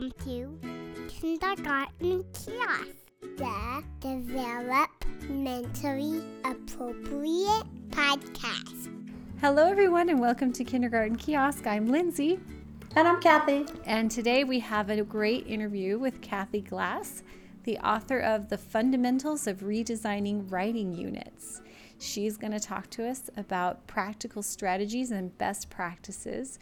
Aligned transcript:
Welcome 0.00 0.24
to 0.24 0.58
Kindergarten 1.08 2.24
Kiosk, 2.32 2.96
the 3.36 3.84
developmentally 4.00 6.24
appropriate 6.42 7.66
podcast. 7.90 8.88
Hello, 9.42 9.66
everyone, 9.66 10.08
and 10.08 10.18
welcome 10.18 10.54
to 10.54 10.64
Kindergarten 10.64 11.16
Kiosk. 11.16 11.66
I'm 11.66 11.88
Lindsay. 11.88 12.40
And 12.96 13.06
I'm 13.06 13.20
Kathy. 13.20 13.66
And 13.84 14.10
today 14.10 14.42
we 14.42 14.58
have 14.60 14.88
a 14.88 15.02
great 15.02 15.46
interview 15.46 15.98
with 15.98 16.22
Kathy 16.22 16.62
Glass, 16.62 17.22
the 17.64 17.76
author 17.80 18.20
of 18.20 18.48
The 18.48 18.56
Fundamentals 18.56 19.46
of 19.46 19.58
Redesigning 19.58 20.50
Writing 20.50 20.94
Units. 20.94 21.60
She's 21.98 22.38
going 22.38 22.52
to 22.52 22.60
talk 22.60 22.88
to 22.90 23.06
us 23.06 23.28
about 23.36 23.86
practical 23.86 24.42
strategies 24.42 25.10
and 25.10 25.36
best 25.36 25.68
practices 25.68 26.58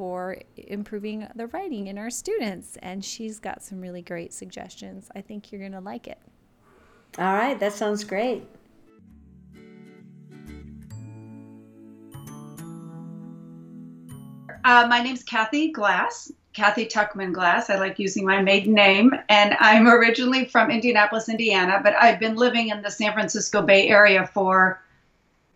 for 0.00 0.34
improving 0.56 1.28
the 1.36 1.46
writing 1.48 1.88
in 1.88 1.98
our 1.98 2.08
students. 2.08 2.78
And 2.80 3.04
she's 3.04 3.38
got 3.38 3.62
some 3.62 3.82
really 3.82 4.00
great 4.00 4.32
suggestions. 4.32 5.10
I 5.14 5.20
think 5.20 5.52
you're 5.52 5.60
going 5.60 5.72
to 5.72 5.80
like 5.80 6.08
it. 6.08 6.16
All 7.18 7.34
right, 7.34 7.60
that 7.60 7.74
sounds 7.74 8.02
great. 8.02 8.42
Uh, 14.64 14.86
my 14.88 15.02
name's 15.02 15.22
Kathy 15.22 15.70
Glass, 15.70 16.32
Kathy 16.54 16.86
Tuckman 16.86 17.34
Glass. 17.34 17.68
I 17.68 17.76
like 17.76 17.98
using 17.98 18.24
my 18.24 18.40
maiden 18.40 18.72
name, 18.72 19.12
and 19.28 19.54
I'm 19.60 19.86
originally 19.86 20.46
from 20.46 20.70
Indianapolis, 20.70 21.28
Indiana, 21.28 21.78
but 21.82 21.92
I've 21.92 22.18
been 22.18 22.36
living 22.36 22.70
in 22.70 22.80
the 22.80 22.90
San 22.90 23.12
Francisco 23.12 23.60
Bay 23.60 23.88
Area 23.88 24.26
for 24.26 24.82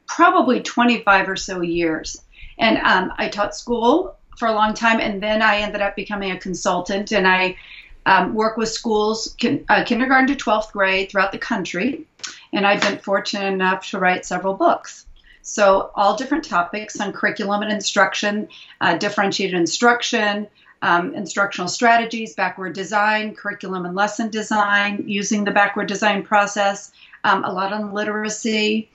probably 0.06 0.60
25 0.60 1.30
or 1.30 1.36
so 1.36 1.62
years. 1.62 2.20
And 2.58 2.76
um, 2.76 3.10
I 3.16 3.28
taught 3.28 3.56
school 3.56 4.18
for 4.44 4.50
a 4.50 4.52
long 4.52 4.74
time, 4.74 5.00
and 5.00 5.22
then 5.22 5.40
I 5.40 5.60
ended 5.60 5.80
up 5.80 5.96
becoming 5.96 6.30
a 6.30 6.38
consultant, 6.38 7.12
and 7.12 7.26
I 7.26 7.56
um, 8.04 8.34
work 8.34 8.58
with 8.58 8.68
schools, 8.68 9.34
kin- 9.38 9.64
uh, 9.70 9.84
kindergarten 9.84 10.26
to 10.26 10.34
12th 10.34 10.70
grade 10.70 11.10
throughout 11.10 11.32
the 11.32 11.38
country, 11.38 12.04
and 12.52 12.66
I've 12.66 12.82
been 12.82 12.98
fortunate 12.98 13.50
enough 13.50 13.88
to 13.88 13.98
write 13.98 14.26
several 14.26 14.52
books. 14.52 15.06
So, 15.40 15.90
all 15.94 16.14
different 16.16 16.44
topics 16.44 17.00
on 17.00 17.14
curriculum 17.14 17.62
and 17.62 17.72
instruction, 17.72 18.48
uh, 18.82 18.98
differentiated 18.98 19.58
instruction, 19.58 20.46
um, 20.82 21.14
instructional 21.14 21.68
strategies, 21.68 22.34
backward 22.34 22.74
design, 22.74 23.34
curriculum 23.34 23.86
and 23.86 23.94
lesson 23.94 24.28
design, 24.28 25.04
using 25.06 25.44
the 25.44 25.52
backward 25.52 25.88
design 25.88 26.22
process, 26.22 26.92
um, 27.24 27.44
a 27.44 27.50
lot 27.50 27.72
on 27.72 27.94
literacy, 27.94 28.90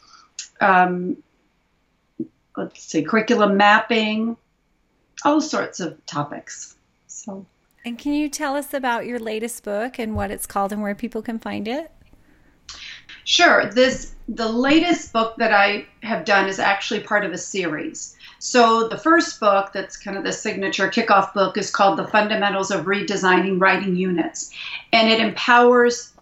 um, 0.62 1.18
let's 2.56 2.84
see, 2.84 3.02
curriculum 3.02 3.58
mapping, 3.58 4.38
all 5.24 5.42
sorts 5.42 5.80
of 5.80 6.06
topics. 6.06 6.76
So, 7.08 7.46
and 7.86 7.98
can 7.98 8.14
you 8.14 8.30
tell 8.30 8.56
us 8.56 8.74
about 8.74 9.06
your 9.06 9.20
latest 9.20 9.64
book 9.64 10.00
and 10.00 10.16
what 10.16 10.32
it's 10.32 10.46
called 10.46 10.72
and 10.72 10.82
where 10.82 10.96
people 10.96 11.22
can 11.22 11.40
find 11.40 11.68
it? 11.68 11.92
Sure. 13.24 13.70
This 13.72 14.16
the 14.28 14.50
latest 14.50 15.14
book 15.14 15.36
that 15.38 15.54
I 15.54 15.86
have 16.04 16.26
done 16.26 16.48
is 16.48 16.60
actually 16.60 17.02
part 17.02 17.26
of 17.26 17.32
a 17.32 17.38
series. 17.38 18.16
So 18.40 18.88
the 18.88 18.98
first 18.98 19.40
book 19.40 19.72
that's 19.74 19.98
kind 19.98 20.18
of 20.18 20.24
the 20.24 20.32
signature 20.32 20.88
kickoff 20.88 21.34
book 21.34 21.58
is 21.58 21.72
called 21.72 21.98
The 21.98 22.08
Fundamentals 22.08 22.72
of 22.72 22.86
Redesigning 22.86 23.60
Writing 23.60 23.96
Units. 23.96 24.52
And 24.94 25.10
it 25.10 25.20
empowers 25.20 26.14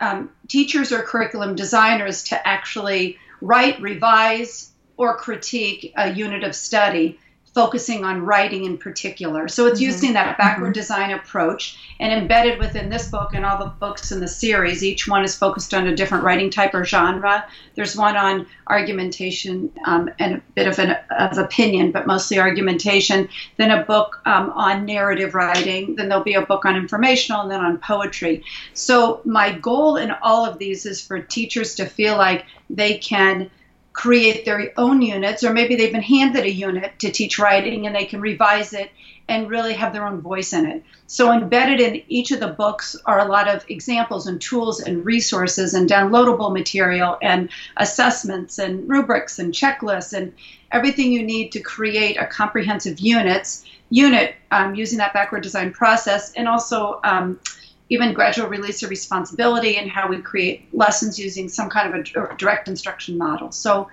um, 0.00 0.30
teachers 0.46 0.92
or 0.92 1.02
curriculum 1.02 1.54
designers 1.54 2.24
to 2.24 2.48
actually 2.48 3.18
write, 3.40 3.80
revise, 3.80 4.70
or 4.96 5.16
critique 5.16 5.92
a 5.96 6.12
unit 6.12 6.44
of 6.44 6.54
study 6.54 7.18
focusing 7.58 8.04
on 8.04 8.24
writing 8.24 8.66
in 8.66 8.78
particular. 8.78 9.48
So 9.48 9.66
it's 9.66 9.80
mm-hmm. 9.80 9.90
using 9.90 10.12
that 10.12 10.38
backward 10.38 10.66
mm-hmm. 10.66 10.74
design 10.74 11.10
approach 11.10 11.76
and 11.98 12.12
embedded 12.12 12.60
within 12.60 12.88
this 12.88 13.10
book 13.10 13.34
and 13.34 13.44
all 13.44 13.58
the 13.58 13.72
books 13.80 14.12
in 14.12 14.20
the 14.20 14.28
series. 14.28 14.84
Each 14.84 15.08
one 15.08 15.24
is 15.24 15.34
focused 15.34 15.74
on 15.74 15.88
a 15.88 15.96
different 15.96 16.22
writing 16.22 16.50
type 16.50 16.72
or 16.72 16.84
genre. 16.84 17.44
There's 17.74 17.96
one 17.96 18.16
on 18.16 18.46
argumentation 18.68 19.72
um, 19.86 20.08
and 20.20 20.36
a 20.36 20.42
bit 20.54 20.68
of 20.68 20.78
an 20.78 20.98
of 21.10 21.36
opinion, 21.36 21.90
but 21.90 22.06
mostly 22.06 22.38
argumentation. 22.38 23.28
Then 23.56 23.72
a 23.72 23.82
book 23.82 24.20
um, 24.24 24.50
on 24.50 24.86
narrative 24.86 25.34
writing. 25.34 25.96
Then 25.96 26.08
there'll 26.08 26.22
be 26.22 26.34
a 26.34 26.46
book 26.46 26.64
on 26.64 26.76
informational, 26.76 27.42
and 27.42 27.50
then 27.50 27.60
on 27.60 27.78
poetry. 27.78 28.44
So 28.74 29.20
my 29.24 29.50
goal 29.50 29.96
in 29.96 30.12
all 30.22 30.46
of 30.46 30.58
these 30.58 30.86
is 30.86 31.04
for 31.04 31.20
teachers 31.20 31.74
to 31.74 31.86
feel 31.86 32.16
like 32.16 32.46
they 32.70 32.98
can 32.98 33.50
create 33.98 34.44
their 34.44 34.72
own 34.76 35.02
units, 35.02 35.42
or 35.42 35.52
maybe 35.52 35.74
they've 35.74 35.90
been 35.90 36.00
handed 36.00 36.44
a 36.44 36.50
unit 36.50 36.96
to 37.00 37.10
teach 37.10 37.36
writing 37.36 37.84
and 37.84 37.96
they 37.96 38.04
can 38.04 38.20
revise 38.20 38.72
it 38.72 38.92
and 39.28 39.50
really 39.50 39.74
have 39.74 39.92
their 39.92 40.06
own 40.06 40.20
voice 40.20 40.52
in 40.52 40.66
it. 40.66 40.84
So, 41.08 41.32
embedded 41.32 41.80
in 41.80 42.02
each 42.06 42.30
of 42.30 42.38
the 42.38 42.46
books 42.46 42.94
are 43.06 43.18
a 43.18 43.24
lot 43.24 43.48
of 43.48 43.64
examples 43.68 44.28
and 44.28 44.40
tools 44.40 44.78
and 44.78 45.04
resources 45.04 45.74
and 45.74 45.90
downloadable 45.90 46.52
material 46.52 47.18
and 47.20 47.48
assessments 47.76 48.60
and 48.60 48.88
rubrics 48.88 49.40
and 49.40 49.52
checklists 49.52 50.12
and 50.12 50.32
everything 50.70 51.10
you 51.10 51.24
need 51.24 51.50
to 51.50 51.60
create 51.60 52.18
a 52.18 52.26
comprehensive 52.26 53.00
units 53.00 53.64
unit 53.90 54.36
um, 54.52 54.76
using 54.76 54.98
that 54.98 55.12
backward 55.12 55.42
design 55.42 55.72
process 55.72 56.32
and 56.34 56.46
also 56.46 57.00
um, 57.02 57.40
even 57.90 58.12
gradual 58.12 58.48
release 58.48 58.82
of 58.82 58.90
responsibility 58.90 59.76
and 59.76 59.90
how 59.90 60.08
we 60.08 60.20
create 60.20 60.72
lessons 60.74 61.18
using 61.18 61.48
some 61.48 61.70
kind 61.70 61.94
of 61.94 62.00
a 62.00 62.36
direct 62.36 62.68
instruction 62.68 63.16
model. 63.16 63.50
So 63.50 63.88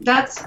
that's 0.00 0.42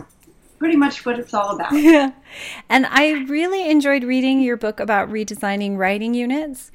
pretty 0.57 0.75
much 0.75 1.05
what 1.05 1.19
it's 1.19 1.33
all 1.33 1.55
about. 1.55 1.73
Yeah. 1.73 2.11
And 2.69 2.85
I 2.85 3.25
really 3.27 3.69
enjoyed 3.69 4.05
reading 4.05 4.41
your 4.41 4.55
book 4.55 4.79
about 4.79 5.09
redesigning 5.09 5.75
writing 5.75 6.13
units, 6.13 6.71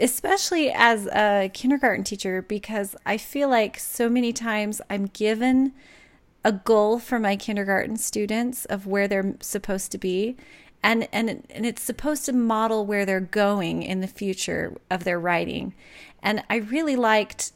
especially 0.00 0.70
as 0.70 1.06
a 1.08 1.50
kindergarten 1.52 2.04
teacher, 2.04 2.42
because 2.42 2.94
I 3.04 3.16
feel 3.16 3.48
like 3.48 3.76
so 3.80 4.08
many 4.08 4.32
times 4.32 4.80
I'm 4.88 5.06
given 5.06 5.72
a 6.44 6.52
goal 6.52 7.00
for 7.00 7.18
my 7.18 7.34
kindergarten 7.34 7.96
students 7.96 8.66
of 8.66 8.86
where 8.86 9.08
they're 9.08 9.34
supposed 9.40 9.90
to 9.92 9.98
be 9.98 10.36
and 10.84 11.08
and 11.12 11.42
and 11.50 11.66
it's 11.66 11.82
supposed 11.82 12.26
to 12.26 12.32
model 12.32 12.86
where 12.86 13.04
they're 13.04 13.18
going 13.18 13.82
in 13.82 14.00
the 14.00 14.06
future 14.06 14.76
of 14.90 15.02
their 15.02 15.18
writing. 15.18 15.74
And 16.22 16.44
i 16.48 16.56
really 16.56 16.94
liked 16.94 17.52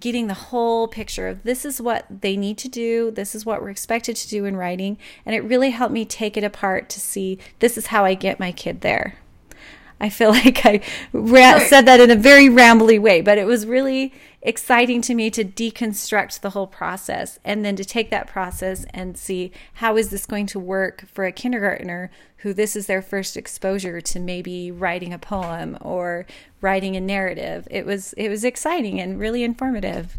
getting 0.00 0.26
the 0.26 0.34
whole 0.34 0.88
picture 0.88 1.28
of 1.28 1.44
this 1.44 1.64
is 1.64 1.80
what 1.80 2.06
they 2.10 2.36
need 2.36 2.58
to 2.58 2.68
do 2.68 3.12
this 3.12 3.36
is 3.36 3.46
what 3.46 3.62
we're 3.62 3.70
expected 3.70 4.16
to 4.16 4.28
do 4.28 4.44
in 4.44 4.56
writing 4.56 4.98
and 5.24 5.32
it 5.32 5.44
really 5.44 5.70
helped 5.70 5.92
me 5.92 6.04
take 6.04 6.36
it 6.36 6.42
apart 6.42 6.88
to 6.88 6.98
see 6.98 7.38
this 7.60 7.78
is 7.78 7.86
how 7.86 8.04
i 8.04 8.12
get 8.12 8.40
my 8.40 8.50
kid 8.50 8.80
there. 8.80 9.16
I 10.00 10.10
feel 10.10 10.30
like 10.44 10.64
I 10.64 10.80
ra- 11.12 11.58
said 11.58 11.86
that 11.86 12.00
in 12.00 12.10
a 12.10 12.16
very 12.16 12.48
rambly 12.48 13.00
way, 13.00 13.20
but 13.20 13.38
it 13.38 13.46
was 13.46 13.66
really 13.66 14.12
exciting 14.46 15.02
to 15.02 15.12
me 15.12 15.28
to 15.28 15.44
deconstruct 15.44 16.40
the 16.40 16.50
whole 16.50 16.68
process 16.68 17.40
and 17.44 17.64
then 17.64 17.74
to 17.74 17.84
take 17.84 18.10
that 18.10 18.28
process 18.28 18.86
and 18.94 19.18
see 19.18 19.50
how 19.74 19.96
is 19.96 20.10
this 20.10 20.24
going 20.24 20.46
to 20.46 20.58
work 20.58 21.04
for 21.12 21.24
a 21.24 21.32
kindergartner 21.32 22.12
who 22.38 22.54
this 22.54 22.76
is 22.76 22.86
their 22.86 23.02
first 23.02 23.36
exposure 23.36 24.00
to 24.00 24.20
maybe 24.20 24.70
writing 24.70 25.12
a 25.12 25.18
poem 25.18 25.76
or 25.80 26.26
writing 26.60 26.94
a 26.94 27.00
narrative. 27.00 27.66
It 27.72 27.84
was 27.84 28.12
it 28.12 28.28
was 28.28 28.44
exciting 28.44 29.00
and 29.00 29.18
really 29.18 29.42
informative. 29.42 30.16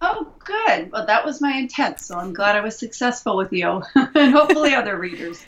Oh, 0.00 0.32
good. 0.44 0.90
Well, 0.90 1.04
that 1.04 1.26
was 1.26 1.42
my 1.42 1.52
intent, 1.52 2.00
so 2.00 2.16
I'm 2.18 2.32
glad 2.32 2.56
I 2.56 2.60
was 2.60 2.78
successful 2.78 3.36
with 3.36 3.52
you 3.52 3.82
and 3.94 4.32
hopefully 4.32 4.74
other 4.74 4.96
readers. 4.96 5.44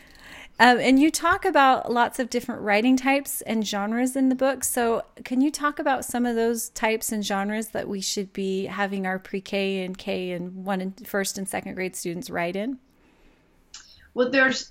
Um, 0.60 0.78
and 0.78 1.00
you 1.00 1.10
talk 1.10 1.46
about 1.46 1.90
lots 1.90 2.18
of 2.18 2.28
different 2.28 2.60
writing 2.60 2.94
types 2.94 3.40
and 3.40 3.66
genres 3.66 4.14
in 4.14 4.28
the 4.28 4.34
book. 4.34 4.62
So, 4.62 5.02
can 5.24 5.40
you 5.40 5.50
talk 5.50 5.78
about 5.78 6.04
some 6.04 6.26
of 6.26 6.36
those 6.36 6.68
types 6.68 7.12
and 7.12 7.24
genres 7.24 7.68
that 7.68 7.88
we 7.88 8.02
should 8.02 8.30
be 8.34 8.66
having 8.66 9.06
our 9.06 9.18
pre 9.18 9.40
K 9.40 9.82
and 9.82 9.96
K 9.96 10.32
and 10.32 10.66
one 10.66 10.82
and 10.82 11.06
first 11.08 11.38
and 11.38 11.48
second 11.48 11.76
grade 11.76 11.96
students 11.96 12.28
write 12.28 12.56
in? 12.56 12.78
Well, 14.12 14.28
there's 14.28 14.70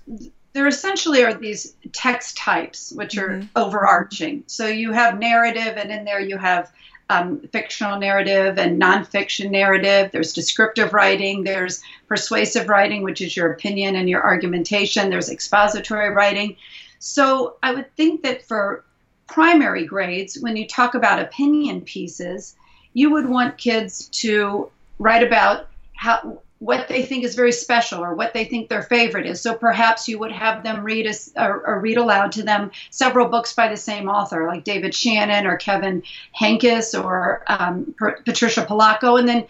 there 0.52 0.68
essentially 0.68 1.24
are 1.24 1.34
these 1.34 1.74
text 1.92 2.36
types 2.36 2.92
which 2.92 3.18
are 3.18 3.30
mm-hmm. 3.30 3.46
overarching. 3.56 4.44
So 4.46 4.68
you 4.68 4.92
have 4.92 5.18
narrative, 5.18 5.76
and 5.76 5.90
in 5.90 6.04
there 6.04 6.20
you 6.20 6.38
have 6.38 6.70
um, 7.08 7.40
fictional 7.48 7.98
narrative 7.98 8.58
and 8.58 8.80
nonfiction 8.80 9.50
narrative. 9.50 10.12
There's 10.12 10.32
descriptive 10.32 10.92
writing. 10.92 11.42
There's 11.42 11.82
persuasive 12.10 12.68
writing, 12.68 13.04
which 13.04 13.20
is 13.20 13.36
your 13.36 13.52
opinion 13.52 13.94
and 13.94 14.10
your 14.10 14.20
argumentation. 14.20 15.08
There's 15.08 15.30
expository 15.30 16.10
writing. 16.10 16.56
So 16.98 17.56
I 17.62 17.72
would 17.72 17.94
think 17.94 18.22
that 18.24 18.42
for 18.42 18.84
primary 19.28 19.86
grades, 19.86 20.36
when 20.40 20.56
you 20.56 20.66
talk 20.66 20.96
about 20.96 21.20
opinion 21.20 21.82
pieces, 21.82 22.56
you 22.94 23.12
would 23.12 23.28
want 23.28 23.58
kids 23.58 24.08
to 24.08 24.70
write 24.98 25.22
about 25.22 25.68
how 25.94 26.40
what 26.58 26.88
they 26.88 27.04
think 27.04 27.24
is 27.24 27.36
very 27.36 27.52
special 27.52 28.04
or 28.04 28.14
what 28.14 28.34
they 28.34 28.44
think 28.44 28.68
their 28.68 28.82
favorite 28.82 29.24
is. 29.24 29.40
So 29.40 29.54
perhaps 29.54 30.08
you 30.08 30.18
would 30.18 30.32
have 30.32 30.62
them 30.62 30.82
read 30.82 31.06
a, 31.06 31.42
or, 31.42 31.66
or, 31.66 31.80
read 31.80 31.96
aloud 31.96 32.32
to 32.32 32.42
them 32.42 32.70
several 32.90 33.28
books 33.28 33.54
by 33.54 33.68
the 33.68 33.78
same 33.78 34.10
author, 34.10 34.46
like 34.46 34.64
David 34.64 34.94
Shannon 34.94 35.46
or 35.46 35.56
Kevin 35.56 36.02
Henkes 36.38 36.92
or 37.02 37.44
um, 37.46 37.94
Patricia 38.26 38.66
Polacco, 38.66 39.18
and 39.18 39.26
then 39.26 39.46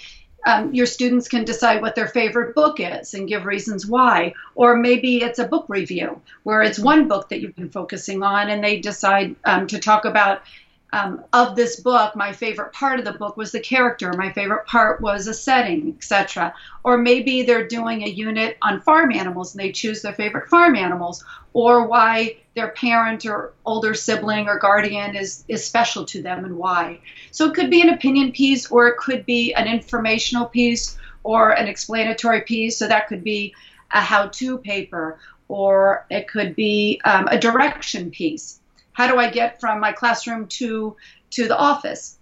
um, 0.46 0.72
your 0.74 0.86
students 0.86 1.28
can 1.28 1.44
decide 1.44 1.82
what 1.82 1.94
their 1.94 2.08
favorite 2.08 2.54
book 2.54 2.80
is 2.80 3.14
and 3.14 3.28
give 3.28 3.44
reasons 3.44 3.86
why. 3.86 4.34
Or 4.54 4.76
maybe 4.76 5.22
it's 5.22 5.38
a 5.38 5.46
book 5.46 5.66
review 5.68 6.20
where 6.42 6.62
it's 6.62 6.78
one 6.78 7.08
book 7.08 7.28
that 7.28 7.40
you've 7.40 7.56
been 7.56 7.70
focusing 7.70 8.22
on 8.22 8.48
and 8.50 8.62
they 8.62 8.80
decide 8.80 9.36
um, 9.44 9.66
to 9.68 9.78
talk 9.78 10.04
about. 10.04 10.42
Um, 10.92 11.24
of 11.32 11.54
this 11.54 11.78
book, 11.78 12.16
my 12.16 12.32
favorite 12.32 12.72
part 12.72 12.98
of 12.98 13.04
the 13.04 13.12
book 13.12 13.36
was 13.36 13.52
the 13.52 13.60
character. 13.60 14.12
My 14.16 14.32
favorite 14.32 14.66
part 14.66 15.00
was 15.00 15.26
a 15.26 15.34
setting, 15.34 15.94
etc. 15.96 16.52
Or 16.82 16.98
maybe 16.98 17.42
they're 17.42 17.68
doing 17.68 18.02
a 18.02 18.08
unit 18.08 18.56
on 18.60 18.80
farm 18.80 19.12
animals 19.12 19.54
and 19.54 19.62
they 19.62 19.70
choose 19.72 20.02
their 20.02 20.12
favorite 20.12 20.48
farm 20.48 20.74
animals, 20.74 21.24
or 21.52 21.86
why 21.86 22.36
their 22.54 22.68
parent 22.68 23.24
or 23.24 23.52
older 23.64 23.94
sibling 23.94 24.48
or 24.48 24.58
guardian 24.58 25.14
is, 25.14 25.44
is 25.48 25.64
special 25.64 26.04
to 26.06 26.22
them 26.22 26.44
and 26.44 26.56
why. 26.56 26.98
So 27.30 27.46
it 27.46 27.54
could 27.54 27.70
be 27.70 27.82
an 27.82 27.90
opinion 27.90 28.32
piece 28.32 28.70
or 28.70 28.88
it 28.88 28.96
could 28.96 29.24
be 29.24 29.54
an 29.54 29.68
informational 29.68 30.46
piece 30.46 30.98
or 31.22 31.50
an 31.50 31.68
explanatory 31.68 32.42
piece. 32.42 32.76
So 32.76 32.88
that 32.88 33.08
could 33.08 33.22
be 33.22 33.54
a 33.92 34.00
how 34.00 34.28
to 34.28 34.58
paper 34.58 35.18
or 35.48 36.06
it 36.10 36.28
could 36.28 36.54
be 36.54 37.00
um, 37.04 37.26
a 37.28 37.38
direction 37.38 38.10
piece. 38.10 38.59
How 39.00 39.06
do 39.06 39.16
I 39.16 39.30
get 39.30 39.58
from 39.58 39.80
my 39.80 39.92
classroom 39.92 40.46
to, 40.58 40.94
to 41.30 41.48
the 41.48 41.56
office? 41.56 42.18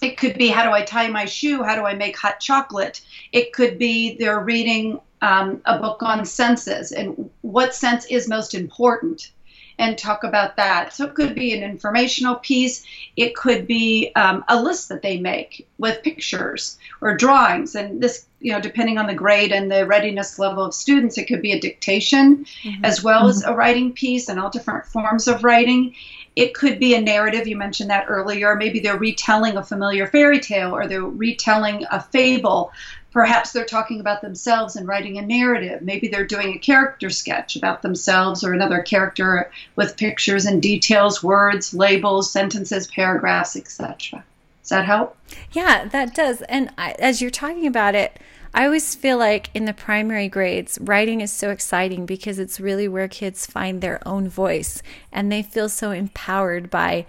It 0.00 0.16
could 0.16 0.38
be 0.38 0.48
how 0.48 0.64
do 0.64 0.70
I 0.70 0.80
tie 0.80 1.08
my 1.08 1.26
shoe? 1.26 1.62
How 1.62 1.74
do 1.74 1.84
I 1.84 1.92
make 1.92 2.16
hot 2.16 2.40
chocolate? 2.40 3.02
It 3.32 3.52
could 3.52 3.76
be 3.78 4.16
they're 4.16 4.40
reading 4.40 5.00
um, 5.20 5.60
a 5.66 5.78
book 5.78 6.02
on 6.02 6.24
senses 6.24 6.92
and 6.92 7.28
what 7.42 7.74
sense 7.74 8.06
is 8.06 8.26
most 8.26 8.54
important 8.54 9.32
and 9.78 9.98
talk 9.98 10.24
about 10.24 10.56
that. 10.56 10.92
So 10.92 11.06
it 11.06 11.14
could 11.14 11.34
be 11.34 11.52
an 11.52 11.62
informational 11.62 12.36
piece, 12.36 12.84
it 13.16 13.34
could 13.34 13.66
be 13.66 14.12
um, 14.14 14.44
a 14.48 14.60
list 14.60 14.88
that 14.88 15.02
they 15.02 15.18
make 15.18 15.66
with 15.78 16.02
pictures 16.02 16.78
or 17.00 17.16
drawings. 17.16 17.74
And 17.74 18.00
this, 18.00 18.26
you 18.40 18.52
know, 18.52 18.60
depending 18.60 18.98
on 18.98 19.06
the 19.06 19.14
grade 19.14 19.52
and 19.52 19.70
the 19.70 19.86
readiness 19.86 20.38
level 20.38 20.64
of 20.64 20.74
students, 20.74 21.18
it 21.18 21.26
could 21.26 21.42
be 21.42 21.52
a 21.52 21.60
dictation 21.60 22.44
mm-hmm. 22.62 22.84
as 22.84 23.02
well 23.02 23.22
mm-hmm. 23.22 23.30
as 23.30 23.44
a 23.44 23.54
writing 23.54 23.92
piece 23.92 24.28
and 24.28 24.38
all 24.38 24.50
different 24.50 24.86
forms 24.86 25.28
of 25.28 25.44
writing. 25.44 25.94
It 26.36 26.52
could 26.52 26.80
be 26.80 26.94
a 26.94 27.00
narrative, 27.00 27.46
you 27.46 27.56
mentioned 27.56 27.90
that 27.90 28.06
earlier. 28.08 28.56
Maybe 28.56 28.80
they're 28.80 28.98
retelling 28.98 29.56
a 29.56 29.62
familiar 29.62 30.08
fairy 30.08 30.40
tale 30.40 30.74
or 30.74 30.88
they're 30.88 31.02
retelling 31.02 31.84
a 31.90 32.00
fable. 32.00 32.72
Perhaps 33.14 33.52
they're 33.52 33.64
talking 33.64 34.00
about 34.00 34.22
themselves 34.22 34.74
and 34.74 34.88
writing 34.88 35.16
a 35.16 35.22
narrative. 35.22 35.80
Maybe 35.82 36.08
they're 36.08 36.26
doing 36.26 36.52
a 36.52 36.58
character 36.58 37.08
sketch 37.10 37.54
about 37.54 37.80
themselves 37.80 38.42
or 38.42 38.52
another 38.52 38.82
character 38.82 39.50
with 39.76 39.96
pictures 39.96 40.44
and 40.46 40.60
details, 40.60 41.22
words, 41.22 41.72
labels, 41.72 42.32
sentences, 42.32 42.88
paragraphs, 42.88 43.54
etc. 43.54 44.24
Does 44.62 44.68
that 44.70 44.84
help? 44.84 45.16
Yeah, 45.52 45.84
that 45.84 46.14
does. 46.14 46.42
And 46.42 46.70
I, 46.76 46.96
as 46.98 47.22
you're 47.22 47.30
talking 47.30 47.68
about 47.68 47.94
it, 47.94 48.18
I 48.52 48.64
always 48.64 48.94
feel 48.94 49.18
like 49.18 49.50
in 49.54 49.64
the 49.64 49.74
primary 49.74 50.28
grades, 50.28 50.78
writing 50.80 51.20
is 51.20 51.32
so 51.32 51.50
exciting 51.50 52.06
because 52.06 52.38
it's 52.38 52.58
really 52.58 52.88
where 52.88 53.08
kids 53.08 53.46
find 53.46 53.80
their 53.80 54.00
own 54.06 54.28
voice 54.28 54.82
and 55.12 55.30
they 55.30 55.42
feel 55.42 55.68
so 55.68 55.92
empowered 55.92 56.70
by 56.70 57.06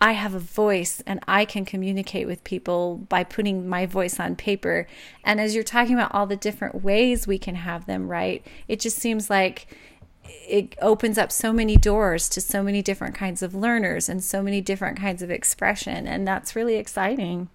I 0.00 0.12
have 0.12 0.34
a 0.34 0.38
voice 0.38 1.02
and 1.06 1.20
I 1.26 1.44
can 1.44 1.64
communicate 1.64 2.26
with 2.26 2.44
people 2.44 2.96
by 3.08 3.24
putting 3.24 3.68
my 3.68 3.86
voice 3.86 4.20
on 4.20 4.36
paper. 4.36 4.86
And 5.24 5.40
as 5.40 5.54
you're 5.54 5.64
talking 5.64 5.94
about 5.94 6.14
all 6.14 6.26
the 6.26 6.36
different 6.36 6.82
ways 6.82 7.26
we 7.26 7.38
can 7.38 7.56
have 7.56 7.86
them 7.86 8.08
write? 8.08 8.46
it 8.68 8.80
just 8.80 8.98
seems 8.98 9.28
like 9.28 9.66
it 10.24 10.76
opens 10.80 11.18
up 11.18 11.32
so 11.32 11.52
many 11.52 11.76
doors 11.76 12.28
to 12.28 12.40
so 12.40 12.62
many 12.62 12.82
different 12.82 13.14
kinds 13.14 13.42
of 13.42 13.54
learners 13.54 14.08
and 14.08 14.22
so 14.22 14.42
many 14.42 14.60
different 14.60 14.98
kinds 14.98 15.22
of 15.22 15.30
expression. 15.30 16.06
And 16.06 16.26
that's 16.26 16.54
really 16.54 16.76
exciting. 16.76 17.48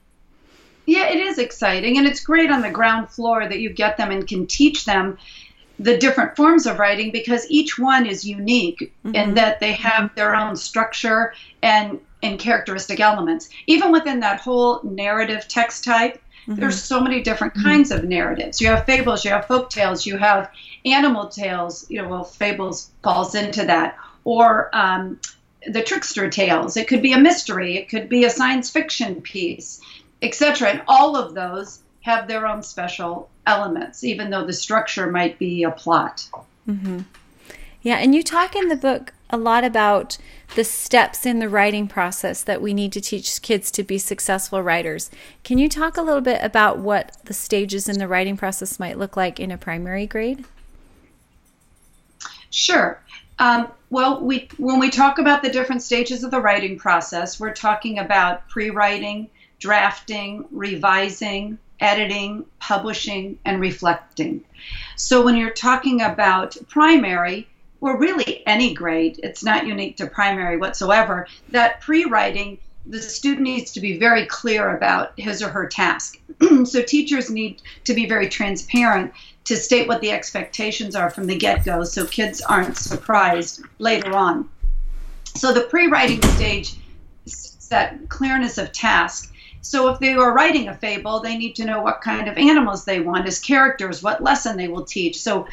Yeah, 0.86 1.08
it 1.08 1.18
is 1.18 1.38
exciting. 1.38 1.98
And 1.98 2.08
it's 2.08 2.20
great 2.20 2.52
on 2.52 2.62
the 2.62 2.70
ground 2.70 3.10
floor 3.10 3.48
that 3.48 3.60
you 3.60 3.70
get 3.70 3.98
them 3.98 4.12
and 4.12 4.28
can 4.28 4.48
teach 4.48 4.86
them 4.86 5.18
the 5.80 5.98
different 5.98 6.36
forms 6.36 6.66
of 6.66 6.80
writing 6.80 7.12
because 7.12 7.50
each 7.50 7.80
one 7.80 8.06
is 8.06 8.26
unique 8.26 8.94
mm-hmm. 9.06 9.16
in 9.16 9.34
that 9.36 9.60
they 9.60 9.74
have 9.74 10.14
their 10.16 10.36
own 10.36 10.56
structure 10.56 11.34
and 11.62 12.00
and 12.24 12.40
characteristic 12.40 13.00
elements. 13.00 13.50
Even 13.68 13.92
within 13.92 14.22
that 14.22 14.40
whole 14.40 14.82
narrative 14.84 15.48
text 15.48 15.84
type, 15.84 16.20
mm-hmm. 16.48 16.60
there's 16.60 16.82
so 16.82 17.00
many 17.00 17.22
different 17.22 17.54
mm-hmm. 17.54 17.68
kinds 17.68 17.92
of 17.92 18.06
narratives. 18.06 18.60
You 18.60 18.70
have 18.70 18.86
fables, 18.86 19.24
you 19.24 19.32
have 19.32 19.46
folk 19.46 19.70
tales, 19.70 20.06
you 20.06 20.18
have 20.18 20.50
animal 20.86 21.28
tales. 21.28 21.86
You 21.90 22.02
know, 22.02 22.08
well, 22.08 22.24
fables 22.24 22.90
falls 23.04 23.36
into 23.36 23.66
that, 23.66 23.98
or 24.24 24.70
um, 24.74 25.20
the 25.68 25.84
trickster 25.84 26.30
tales. 26.30 26.78
It 26.78 26.88
could 26.88 27.02
be 27.02 27.14
a 27.14 27.20
mystery. 27.20 27.78
It 27.78 27.90
could 27.90 28.10
be 28.10 28.24
a 28.24 28.30
science 28.30 28.70
fiction 28.70 29.22
piece, 29.22 29.82
etc. 30.22 30.70
And 30.70 30.82
all 30.88 31.16
of 31.16 31.36
those 31.36 31.80
have 32.02 32.28
their 32.28 32.48
own 32.48 32.64
special 32.64 33.30
elements, 33.46 34.04
even 34.04 34.30
though 34.30 34.46
the 34.46 34.54
structure 34.54 35.12
might 35.12 35.38
be 35.38 35.64
a 35.64 35.72
plot. 35.72 36.28
Mm-hmm. 36.68 37.00
Yeah, 37.82 37.98
and 37.98 38.16
you 38.16 38.24
talk 38.24 38.56
in 38.56 38.70
the 38.70 38.78
book 38.78 39.14
a 39.34 39.38
lot 39.38 39.64
about 39.64 40.18
the 40.56 40.64
steps 40.64 41.26
in 41.26 41.40
the 41.40 41.50
writing 41.50 41.88
process 41.88 42.44
that 42.44 42.62
we 42.62 42.72
need 42.74 42.94
to 42.94 43.02
teach 43.02 43.42
kids 43.42 43.72
to 43.72 43.84
be 43.84 43.98
successful 43.98 44.62
writers. 44.62 45.10
Can 45.44 45.58
you 45.58 45.68
talk 45.68 45.98
a 45.98 46.04
little 46.04 46.22
bit 46.22 46.40
about 46.44 46.78
what 46.78 47.18
the 47.26 47.34
stages 47.34 47.90
in 47.90 47.98
the 47.98 48.08
writing 48.08 48.38
process 48.38 48.80
might 48.80 49.00
look 49.00 49.18
like 49.18 49.40
in 49.40 49.50
a 49.50 49.58
primary 49.58 50.06
grade? 50.06 50.46
Sure. 52.52 53.02
Um, 53.40 53.70
well, 53.90 54.22
we 54.22 54.48
when 54.58 54.80
we 54.80 54.92
talk 54.92 55.18
about 55.18 55.42
the 55.42 55.50
different 55.50 55.82
stages 55.82 56.24
of 56.24 56.30
the 56.30 56.40
writing 56.40 56.78
process, 56.78 57.40
we're 57.40 57.54
talking 57.54 57.98
about 57.98 58.48
pre-writing, 58.48 59.32
drafting, 59.58 60.46
revising, 60.52 61.58
editing, 61.80 62.46
publishing, 62.60 63.40
and 63.44 63.60
reflecting. 63.60 64.44
So 64.96 65.24
when 65.24 65.36
you're 65.36 65.50
talking 65.50 66.02
about 66.02 66.56
primary, 66.70 67.48
or 67.84 67.98
really 67.98 68.48
any 68.48 68.74
grade, 68.74 69.20
it's 69.24 69.44
not 69.44 69.68
unique 69.68 69.98
to 69.98 70.08
primary 70.08 70.56
whatsoever, 70.56 71.28
that 71.50 71.82
pre 71.82 72.06
writing, 72.06 72.58
the 72.86 73.02
student 73.02 73.42
needs 73.42 73.74
to 73.74 73.82
be 73.82 74.00
very 74.00 74.26
clear 74.26 74.78
about 74.78 75.12
his 75.20 75.44
or 75.44 75.50
her 75.50 75.68
task. 75.68 76.18
so 76.64 76.82
teachers 76.82 77.30
need 77.30 77.62
to 77.84 77.94
be 77.94 78.08
very 78.08 78.30
transparent 78.30 79.12
to 79.44 79.58
state 79.58 79.90
what 79.90 80.00
the 80.00 80.12
expectations 80.12 80.96
are 80.96 81.10
from 81.10 81.28
the 81.28 81.38
get 81.38 81.66
go 81.66 81.84
so 81.84 82.06
kids 82.06 82.40
aren't 82.40 82.78
surprised 82.78 83.62
later 83.80 84.16
on. 84.16 84.48
So 85.36 85.52
the 85.52 85.64
pre 85.64 85.88
writing 85.88 86.22
stage 86.22 86.78
that 87.70 88.08
clearness 88.08 88.58
of 88.58 88.72
task. 88.72 89.34
So 89.60 89.90
if 89.90 90.00
they 90.00 90.14
are 90.14 90.34
writing 90.34 90.70
a 90.70 90.76
fable, 90.76 91.20
they 91.20 91.38
need 91.38 91.56
to 91.56 91.66
know 91.66 91.82
what 91.82 92.02
kind 92.02 92.30
of 92.30 92.38
animals 92.38 92.86
they 92.86 93.02
want 93.02 93.28
as 93.28 93.40
characters, 93.40 94.02
what 94.02 94.24
lesson 94.24 94.56
they 94.56 94.68
will 94.70 94.86
teach. 94.86 95.20
So 95.20 95.48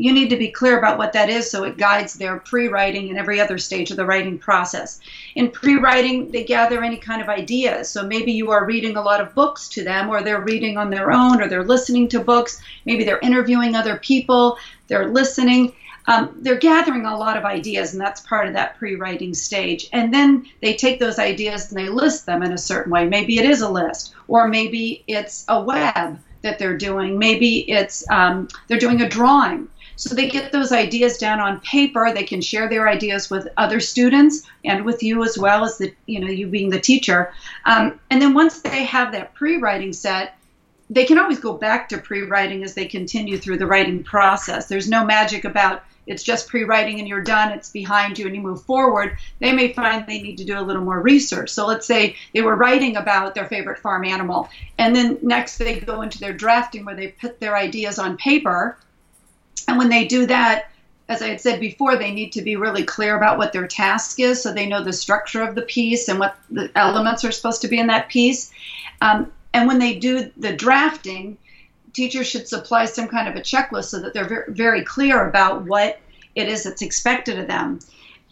you 0.00 0.14
need 0.14 0.30
to 0.30 0.36
be 0.36 0.48
clear 0.48 0.78
about 0.78 0.96
what 0.96 1.12
that 1.12 1.28
is 1.28 1.50
so 1.50 1.64
it 1.64 1.76
guides 1.76 2.14
their 2.14 2.38
pre 2.38 2.68
writing 2.68 3.10
and 3.10 3.18
every 3.18 3.38
other 3.38 3.58
stage 3.58 3.90
of 3.90 3.98
the 3.98 4.06
writing 4.06 4.38
process. 4.38 4.98
In 5.34 5.50
pre 5.50 5.74
writing, 5.74 6.30
they 6.30 6.42
gather 6.42 6.82
any 6.82 6.96
kind 6.96 7.20
of 7.20 7.28
ideas. 7.28 7.90
So 7.90 8.06
maybe 8.06 8.32
you 8.32 8.50
are 8.50 8.64
reading 8.64 8.96
a 8.96 9.02
lot 9.02 9.20
of 9.20 9.34
books 9.34 9.68
to 9.70 9.84
them, 9.84 10.08
or 10.08 10.22
they're 10.22 10.40
reading 10.40 10.78
on 10.78 10.88
their 10.88 11.12
own, 11.12 11.42
or 11.42 11.48
they're 11.48 11.64
listening 11.64 12.08
to 12.08 12.20
books. 12.20 12.62
Maybe 12.86 13.04
they're 13.04 13.18
interviewing 13.18 13.76
other 13.76 13.98
people, 13.98 14.56
they're 14.88 15.08
listening. 15.08 15.74
Um, 16.06 16.34
they're 16.40 16.56
gathering 16.56 17.04
a 17.04 17.16
lot 17.16 17.36
of 17.36 17.44
ideas, 17.44 17.92
and 17.92 18.00
that's 18.00 18.22
part 18.22 18.48
of 18.48 18.54
that 18.54 18.78
pre 18.78 18.94
writing 18.94 19.34
stage. 19.34 19.86
And 19.92 20.14
then 20.14 20.46
they 20.62 20.76
take 20.76 20.98
those 20.98 21.18
ideas 21.18 21.70
and 21.70 21.78
they 21.78 21.90
list 21.90 22.24
them 22.24 22.42
in 22.42 22.52
a 22.52 22.58
certain 22.58 22.90
way. 22.90 23.06
Maybe 23.06 23.38
it 23.38 23.44
is 23.44 23.60
a 23.60 23.68
list, 23.68 24.14
or 24.28 24.48
maybe 24.48 25.04
it's 25.06 25.44
a 25.48 25.62
web 25.62 26.18
that 26.40 26.58
they're 26.58 26.78
doing. 26.78 27.18
Maybe 27.18 27.70
it's 27.70 28.08
um, 28.10 28.48
they're 28.66 28.78
doing 28.78 29.02
a 29.02 29.08
drawing. 29.08 29.68
So 30.00 30.14
they 30.14 30.30
get 30.30 30.50
those 30.50 30.72
ideas 30.72 31.18
down 31.18 31.40
on 31.40 31.60
paper. 31.60 32.10
They 32.10 32.22
can 32.22 32.40
share 32.40 32.70
their 32.70 32.88
ideas 32.88 33.28
with 33.28 33.46
other 33.58 33.80
students 33.80 34.44
and 34.64 34.82
with 34.82 35.02
you 35.02 35.22
as 35.22 35.36
well 35.36 35.62
as 35.62 35.76
the 35.76 35.92
you 36.06 36.18
know 36.20 36.26
you 36.26 36.46
being 36.46 36.70
the 36.70 36.80
teacher. 36.80 37.34
Um, 37.66 38.00
and 38.08 38.22
then 38.22 38.32
once 38.32 38.62
they 38.62 38.84
have 38.84 39.12
that 39.12 39.34
pre-writing 39.34 39.92
set, 39.92 40.38
they 40.88 41.04
can 41.04 41.18
always 41.18 41.38
go 41.38 41.52
back 41.52 41.90
to 41.90 41.98
pre-writing 41.98 42.64
as 42.64 42.72
they 42.72 42.86
continue 42.86 43.36
through 43.36 43.58
the 43.58 43.66
writing 43.66 44.02
process. 44.02 44.68
There's 44.68 44.88
no 44.88 45.04
magic 45.04 45.44
about 45.44 45.82
it's 46.06 46.22
just 46.22 46.48
pre-writing 46.48 46.98
and 46.98 47.06
you're 47.06 47.22
done 47.22 47.52
it's 47.52 47.68
behind 47.68 48.18
you 48.18 48.24
and 48.24 48.34
you 48.34 48.40
move 48.40 48.62
forward 48.62 49.18
they 49.38 49.52
may 49.52 49.70
find 49.74 50.06
they 50.06 50.22
need 50.22 50.38
to 50.38 50.44
do 50.44 50.58
a 50.58 50.62
little 50.62 50.82
more 50.82 51.00
research 51.00 51.50
so 51.50 51.66
let's 51.66 51.86
say 51.86 52.16
they 52.32 52.40
were 52.40 52.56
writing 52.56 52.96
about 52.96 53.34
their 53.34 53.44
favorite 53.44 53.78
farm 53.78 54.02
animal 54.02 54.48
and 54.78 54.96
then 54.96 55.18
next 55.20 55.58
they 55.58 55.78
go 55.78 56.00
into 56.00 56.18
their 56.18 56.32
drafting 56.32 56.86
where 56.86 56.96
they 56.96 57.08
put 57.08 57.38
their 57.38 57.54
ideas 57.54 57.98
on 57.98 58.16
paper 58.16 58.78
and 59.70 59.78
when 59.78 59.88
they 59.88 60.04
do 60.04 60.26
that, 60.26 60.66
as 61.08 61.22
I 61.22 61.28
had 61.28 61.40
said 61.40 61.60
before, 61.60 61.96
they 61.96 62.12
need 62.12 62.32
to 62.32 62.42
be 62.42 62.56
really 62.56 62.82
clear 62.82 63.16
about 63.16 63.38
what 63.38 63.52
their 63.52 63.66
task 63.66 64.20
is 64.20 64.42
so 64.42 64.52
they 64.52 64.66
know 64.66 64.82
the 64.82 64.92
structure 64.92 65.42
of 65.42 65.54
the 65.54 65.62
piece 65.62 66.08
and 66.08 66.18
what 66.18 66.36
the 66.50 66.70
elements 66.74 67.24
are 67.24 67.32
supposed 67.32 67.62
to 67.62 67.68
be 67.68 67.78
in 67.78 67.86
that 67.86 68.08
piece. 68.08 68.52
Um, 69.00 69.30
and 69.54 69.68
when 69.68 69.78
they 69.78 69.94
do 69.94 70.30
the 70.36 70.52
drafting, 70.52 71.38
teachers 71.92 72.26
should 72.26 72.48
supply 72.48 72.84
some 72.84 73.08
kind 73.08 73.28
of 73.28 73.36
a 73.36 73.40
checklist 73.40 73.84
so 73.84 74.00
that 74.00 74.12
they're 74.12 74.44
very 74.48 74.82
clear 74.82 75.28
about 75.28 75.62
what 75.62 76.00
it 76.34 76.48
is 76.48 76.64
that's 76.64 76.82
expected 76.82 77.38
of 77.38 77.46
them. 77.46 77.78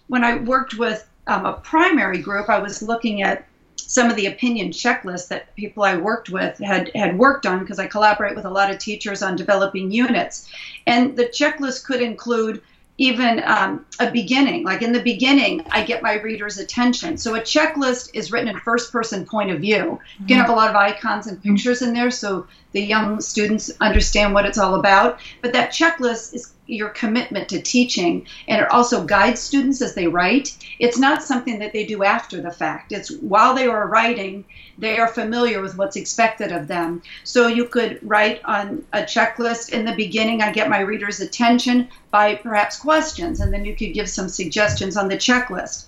When 0.08 0.24
I 0.24 0.36
worked 0.36 0.74
with 0.74 1.08
um, 1.28 1.46
a 1.46 1.52
primary 1.52 2.18
group, 2.18 2.48
I 2.48 2.58
was 2.58 2.82
looking 2.82 3.22
at 3.22 3.44
some 3.88 4.10
of 4.10 4.16
the 4.16 4.26
opinion 4.26 4.68
checklists 4.68 5.28
that 5.28 5.56
people 5.56 5.82
I 5.82 5.96
worked 5.96 6.28
with 6.28 6.58
had 6.58 6.92
had 6.94 7.18
worked 7.18 7.46
on 7.46 7.58
because 7.58 7.78
I 7.78 7.86
collaborate 7.86 8.36
with 8.36 8.44
a 8.44 8.50
lot 8.50 8.70
of 8.70 8.78
teachers 8.78 9.22
on 9.22 9.34
developing 9.34 9.90
units, 9.90 10.48
and 10.86 11.16
the 11.16 11.24
checklist 11.24 11.84
could 11.84 12.02
include 12.02 12.62
even 12.98 13.40
um, 13.46 13.86
a 14.00 14.10
beginning. 14.10 14.64
Like 14.64 14.82
in 14.82 14.92
the 14.92 15.02
beginning, 15.02 15.64
I 15.70 15.84
get 15.84 16.02
my 16.02 16.14
reader's 16.14 16.58
attention. 16.58 17.16
So 17.16 17.36
a 17.36 17.40
checklist 17.40 18.10
is 18.12 18.30
written 18.30 18.48
in 18.48 18.58
first 18.58 18.92
person 18.92 19.24
point 19.24 19.50
of 19.50 19.60
view. 19.60 19.98
You 20.18 20.26
can 20.26 20.36
have 20.36 20.50
a 20.50 20.52
lot 20.52 20.68
of 20.68 20.76
icons 20.76 21.28
and 21.28 21.40
pictures 21.42 21.80
in 21.80 21.94
there 21.94 22.10
so 22.10 22.46
the 22.72 22.82
young 22.82 23.20
students 23.20 23.70
understand 23.80 24.34
what 24.34 24.44
it's 24.44 24.58
all 24.58 24.74
about. 24.74 25.20
But 25.42 25.52
that 25.52 25.70
checklist 25.70 26.34
is 26.34 26.52
your 26.68 26.90
commitment 26.90 27.48
to 27.48 27.60
teaching 27.60 28.26
and 28.46 28.60
it 28.60 28.70
also 28.70 29.04
guides 29.04 29.40
students 29.40 29.80
as 29.80 29.94
they 29.94 30.06
write. 30.06 30.56
It's 30.78 30.98
not 30.98 31.22
something 31.22 31.58
that 31.58 31.72
they 31.72 31.84
do 31.84 32.04
after 32.04 32.40
the 32.40 32.50
fact. 32.50 32.92
It's 32.92 33.10
while 33.10 33.54
they 33.54 33.66
are 33.66 33.88
writing, 33.88 34.44
they 34.76 34.98
are 34.98 35.08
familiar 35.08 35.60
with 35.60 35.76
what's 35.76 35.96
expected 35.96 36.52
of 36.52 36.68
them. 36.68 37.02
So 37.24 37.48
you 37.48 37.64
could 37.64 37.98
write 38.02 38.44
on 38.44 38.84
a 38.92 39.00
checklist 39.00 39.70
in 39.70 39.84
the 39.84 39.96
beginning, 39.96 40.42
I 40.42 40.52
get 40.52 40.68
my 40.68 40.80
reader's 40.80 41.20
attention 41.20 41.88
by 42.10 42.36
perhaps 42.36 42.78
questions, 42.78 43.40
and 43.40 43.52
then 43.52 43.64
you 43.64 43.74
could 43.74 43.94
give 43.94 44.08
some 44.08 44.28
suggestions 44.28 44.96
on 44.96 45.08
the 45.08 45.16
checklist. 45.16 45.86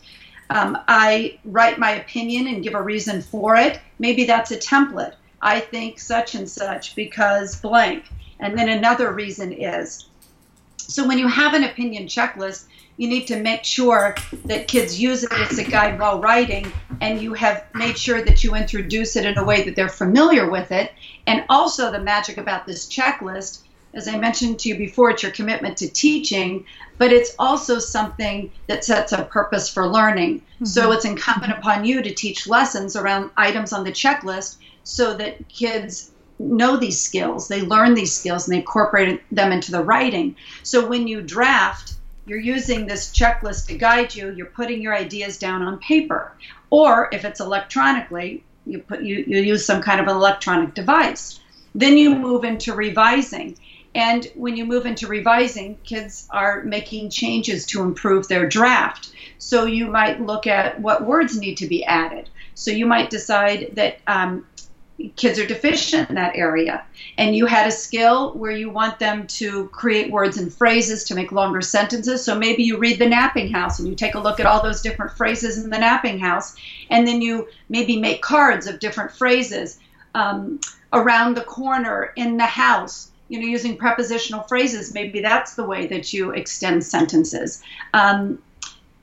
Um, 0.49 0.77
I 0.89 1.39
write 1.45 1.79
my 1.79 1.93
opinion 1.93 2.49
and 2.49 2.65
give 2.65 2.75
a 2.75 2.83
reason 2.83 3.23
for 3.23 3.55
it. 3.55 3.79
Maybe 3.99 4.25
that's 4.25 4.51
a 4.51 4.57
template. 4.57 5.15
I 5.43 5.61
think 5.61 6.01
such 6.01 6.35
and 6.35 6.49
such 6.49 6.97
because 6.97 7.61
blank. 7.61 8.05
And 8.41 8.59
then 8.59 8.69
another 8.69 9.13
reason 9.13 9.53
is 9.53 10.07
so 10.91 11.07
when 11.07 11.19
you 11.19 11.29
have 11.29 11.55
an 11.55 11.65
opinion 11.65 12.07
checklist, 12.07 12.65
you 12.97 13.09
need 13.09 13.27
to 13.29 13.41
make 13.41 13.65
sure 13.65 14.15
that 14.45 14.69
kids 14.69 15.01
use 15.01 15.23
it 15.23 15.33
as 15.33 15.59
a 15.59 15.65
guide 15.65 15.99
while 15.99 16.21
writing, 16.21 16.71
and 17.01 17.23
you 17.23 17.33
have 17.33 17.65
made 17.75 17.97
sure 17.97 18.23
that 18.23 18.45
you 18.45 18.55
introduce 18.55 19.17
it 19.17 19.25
in 19.25 19.39
a 19.39 19.45
way 19.45 19.63
that 19.65 19.75
they're 19.77 19.89
familiar 19.89 20.51
with 20.51 20.71
it. 20.71 20.93
And 21.27 21.45
also, 21.49 21.91
the 21.91 22.01
magic 22.01 22.37
about 22.37 22.67
this 22.67 22.87
checklist, 22.87 23.63
as 23.95 24.07
I 24.07 24.19
mentioned 24.19 24.59
to 24.61 24.69
you 24.69 24.77
before, 24.77 25.11
it's 25.11 25.23
your 25.23 25.33
commitment 25.33 25.79
to 25.79 25.89
teaching, 25.89 26.67
but 26.99 27.13
it's 27.13 27.35
also 27.39 27.79
something 27.79 28.53
that 28.67 28.85
sets 28.85 29.13
a 29.13 29.25
purpose 29.25 29.73
for 29.73 29.89
learning. 29.89 30.41
Mm-hmm. 30.41 30.67
So 30.67 30.93
it's 30.93 31.05
incumbent 31.05 31.53
upon 31.53 31.85
you 31.85 32.03
to 32.03 32.15
teach 32.15 32.47
lessons 32.47 32.97
around 32.97 33.31
items 33.37 33.73
on 33.73 33.85
the 33.85 33.93
checklist 33.93 34.57
so 34.85 35.15
that 35.15 35.49
kids 35.49 36.11
know 36.41 36.77
these 36.77 37.01
skills, 37.01 37.49
they 37.49 37.63
learn 37.63 37.95
these 37.95 38.15
skills, 38.15 38.47
and 38.47 38.55
they 38.55 38.61
incorporate 38.61 39.23
them 39.31 39.53
into 39.53 39.71
the 39.71 39.83
writing. 39.83 40.37
So 40.63 40.87
when 40.87 41.07
you 41.07 41.21
draft, 41.21 41.95
you're 42.27 42.39
using 42.39 42.87
this 42.87 43.13
checklist 43.13 43.67
to 43.67 43.77
guide 43.77 44.15
you. 44.15 44.33
You're 44.33 44.47
putting 44.47 44.81
your 44.81 44.95
ideas 44.95 45.39
down 45.39 45.63
on 45.63 45.79
paper, 45.79 46.33
or 46.71 47.09
if 47.13 47.25
it's 47.25 47.41
electronically, 47.41 48.43
you 48.67 48.79
put 48.79 49.03
you, 49.03 49.25
you 49.27 49.41
use 49.41 49.65
some 49.65 49.83
kind 49.83 50.01
of 50.01 50.07
an 50.07 50.17
electronic 50.17 50.75
device. 50.75 51.41
Then 51.75 51.97
you 51.97 52.15
move 52.15 52.45
into 52.45 52.75
revising. 52.75 53.57
And 53.95 54.25
when 54.37 54.57
you 54.57 54.65
move 54.65 54.87
into 54.87 55.09
revising, 55.09 55.77
kids 55.83 56.29
are 56.31 56.63
making 56.63 57.11
changes 57.11 57.67
to 57.67 57.83
improve 57.83 58.29
their 58.29 58.49
draft. 58.49 59.13
So 59.39 59.65
you 59.65 59.89
might 59.89 60.21
look 60.21 60.47
at 60.47 60.81
what 60.81 61.05
words 61.05 61.37
need 61.37 61.57
to 61.57 61.67
be 61.67 61.85
added. 61.85 62.29
So 62.55 62.71
you 62.71 62.87
might 62.87 63.11
decide 63.11 63.71
that 63.75 63.99
um, 64.07 64.47
kids 65.17 65.39
are 65.39 65.47
deficient 65.47 66.09
in 66.09 66.15
that 66.17 66.37
area. 66.37 66.85
And 67.19 67.35
you 67.35 67.47
had 67.47 67.67
a 67.67 67.73
skill 67.73 68.33
where 68.33 68.51
you 68.51 68.71
want 68.71 68.99
them 68.99 69.27
to 69.29 69.69
create 69.69 70.11
words 70.11 70.37
and 70.37 70.53
phrases 70.53 71.05
to 71.05 71.15
make 71.15 71.33
longer 71.33 71.61
sentences. 71.61 72.25
So 72.25 72.39
maybe 72.39 72.63
you 72.63 72.79
read 72.79 72.99
the 72.99 73.09
napping 73.09 73.51
house 73.51 73.79
and 73.79 73.89
you 73.89 73.95
take 73.95 74.15
a 74.15 74.21
look 74.21 74.41
at 74.41 74.47
all 74.47 74.63
those 74.63 74.83
different 74.83 75.13
phrases 75.13 75.63
in 75.63 75.71
the 75.71 75.79
napping 75.79 76.19
house. 76.19 76.57
And 76.91 77.07
then 77.07 77.23
you 77.23 77.49
maybe 77.69 77.99
make 77.99 78.23
cards 78.23 78.67
of 78.67 78.79
different 78.79 79.13
phrases 79.13 79.79
um, 80.15 80.61
around 80.93 81.37
the 81.37 81.43
corner 81.43 82.13
in 82.17 82.37
the 82.37 82.47
house 82.47 83.11
you 83.31 83.39
know 83.39 83.47
using 83.47 83.77
prepositional 83.77 84.43
phrases. 84.43 84.93
Maybe 84.93 85.21
that's 85.21 85.55
the 85.55 85.65
way 85.65 85.87
that 85.87 86.13
you 86.13 86.33
extend 86.33 86.85
sentences. 86.85 87.63
Um, 87.95 88.43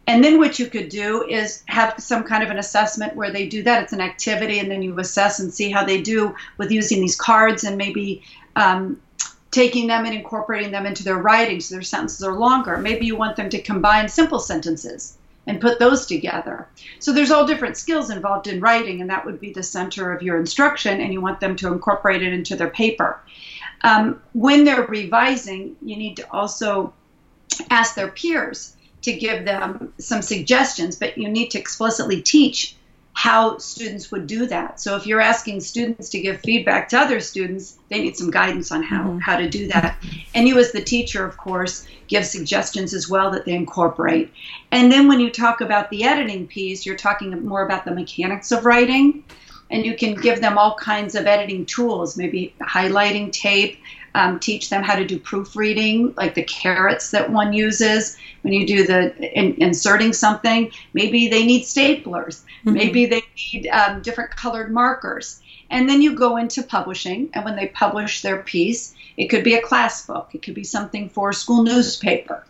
and 0.08 0.24
then 0.24 0.40
what 0.40 0.58
you 0.58 0.68
could 0.68 0.88
do 0.88 1.28
is 1.28 1.64
have 1.68 1.96
some 2.00 2.24
kind 2.24 2.42
of 2.42 2.50
an 2.50 2.58
assessment 2.58 3.16
where 3.16 3.32
they 3.32 3.46
do 3.48 3.62
that. 3.64 3.84
It's 3.84 3.94
an 3.94 4.00
activity, 4.02 4.60
and 4.60 4.72
then 4.72 4.82
you 4.82 4.98
assess 5.00 5.40
and 5.40 5.54
see 5.54 5.70
how 5.70 5.84
they 5.84 6.02
do 6.02 6.34
with 6.58 6.72
using 6.72 7.02
these 7.02 7.18
cards 7.18 7.66
and 7.66 7.78
maybe 7.78 8.24
um, 8.56 9.00
taking 9.52 9.88
them 9.88 10.06
and 10.06 10.16
incorporating 10.16 10.72
them 10.72 10.86
into 10.86 11.04
their 11.04 11.18
writing 11.18 11.60
so 11.60 11.76
their 11.76 11.82
sentences 11.82 12.24
are 12.24 12.36
longer. 12.36 12.78
Maybe 12.78 13.06
you 13.06 13.18
want 13.18 13.36
them 13.36 13.50
to 13.50 13.62
combine 13.62 14.08
simple 14.08 14.40
sentences 14.40 15.18
and 15.46 15.60
put 15.60 15.80
those 15.80 16.06
together. 16.06 16.68
So 17.00 17.12
there's 17.12 17.32
all 17.32 17.46
different 17.46 17.76
skills 17.76 18.10
involved 18.10 18.48
in 18.48 18.62
writing, 18.62 19.02
and 19.02 19.10
that 19.10 19.26
would 19.26 19.42
be 19.42 19.52
the 19.52 19.64
center 19.64 20.14
of 20.14 20.22
your 20.22 20.38
instruction, 20.38 21.02
and 21.02 21.12
you 21.12 21.20
want 21.20 21.42
them 21.42 21.58
to 21.58 21.68
incorporate 21.68 22.24
it 22.24 22.32
into 22.32 22.56
their 22.56 22.70
paper. 22.70 23.20
Um, 23.82 24.22
when 24.34 24.64
they're 24.64 24.86
revising, 24.86 25.76
you 25.82 25.98
need 25.98 26.16
to 26.18 26.32
also 26.32 26.94
ask 27.70 27.96
their 27.96 28.10
peers 28.10 28.74
to 29.01 29.13
give 29.13 29.46
them 29.46 29.94
some 30.00 30.22
suggestions, 30.22 30.96
but 30.96 31.18
you 31.18 31.30
need 31.30 31.51
to 31.51 31.60
explicitly 31.60 32.22
teach 32.22 32.75
how 33.18 33.58
students 33.58 34.12
would 34.12 34.27
do 34.27 34.46
that. 34.46 34.80
So 34.80 34.96
if 34.96 35.08
you're 35.08 35.20
asking 35.20 35.62
students 35.62 36.10
to 36.10 36.20
give 36.20 36.39
feedback 36.42 36.89
to 36.89 37.00
other 37.00 37.20
students, 37.20 37.75
they 37.89 38.00
need 38.00 38.16
some 38.16 38.30
guidance 38.30 38.72
on 38.72 38.84
how, 38.84 39.06
mm-hmm. 39.06 39.18
how 39.18 39.38
to 39.38 39.50
do 39.50 39.68
that. 39.70 39.98
And 40.36 40.48
you 40.48 40.60
as 40.60 40.72
the 40.72 40.84
teacher, 40.84 41.25
of 41.25 41.36
course, 41.36 41.88
give 42.08 42.27
suggestions 42.27 42.94
as 42.94 43.10
well 43.10 43.32
that 43.32 43.46
they 43.46 43.56
incorporate. 43.56 44.32
And 44.72 44.92
then 44.92 45.08
when 45.08 45.20
you 45.20 45.32
talk 45.32 45.62
about 45.62 45.89
the 45.89 46.04
editing 46.04 46.46
piece, 46.46 46.86
you're 46.86 46.96
talking 46.96 47.44
more 47.44 47.66
about 47.66 47.86
the 47.86 47.92
mechanics 47.92 48.51
of 48.51 48.66
writing. 48.66 49.24
And 49.72 49.84
you 49.84 49.98
can 49.98 50.13
give 50.13 50.39
them 50.39 50.60
all 50.60 50.75
kinds 50.75 51.16
of 51.16 51.25
editing 51.25 51.66
tools, 51.66 52.18
maybe 52.18 52.54
highlighting 52.62 53.32
tape, 53.32 53.80
um, 54.18 54.40
teach 54.40 54.70
them 54.70 54.82
how 54.82 54.96
to 54.96 55.06
do 55.06 55.20
proofreading, 55.20 56.14
like 56.18 56.34
the 56.34 56.44
carets 56.44 57.12
that 57.12 57.30
one 57.30 57.54
uses 57.54 58.18
when 58.42 58.52
you 58.52 58.66
do 58.66 58.88
the 58.88 59.16
in, 59.40 59.54
inserting 59.62 60.12
something. 60.12 60.72
Maybe 60.94 61.28
they 61.28 61.46
need 61.46 61.64
staplers. 61.64 62.42
Mm-hmm. 62.42 62.74
Maybe 62.74 63.06
they 63.06 63.22
need 63.54 63.68
um, 63.68 64.02
different 64.02 64.32
colored 64.32 64.72
markers. 64.72 65.40
And 65.70 65.88
then 65.88 66.02
you 66.02 66.16
go 66.16 66.38
into 66.38 66.64
publishing, 66.64 67.30
and 67.34 67.46
when 67.46 67.56
they 67.56 67.68
publish 67.68 68.22
their 68.22 68.42
piece, 68.42 68.96
it 69.18 69.28
could 69.28 69.44
be 69.44 69.56
a 69.56 69.62
class 69.62 70.06
book, 70.06 70.30
it 70.34 70.42
could 70.42 70.56
be 70.56 70.64
something 70.64 71.10
for 71.10 71.30
a 71.30 71.34
school 71.34 71.64
newspaper. 71.64 72.44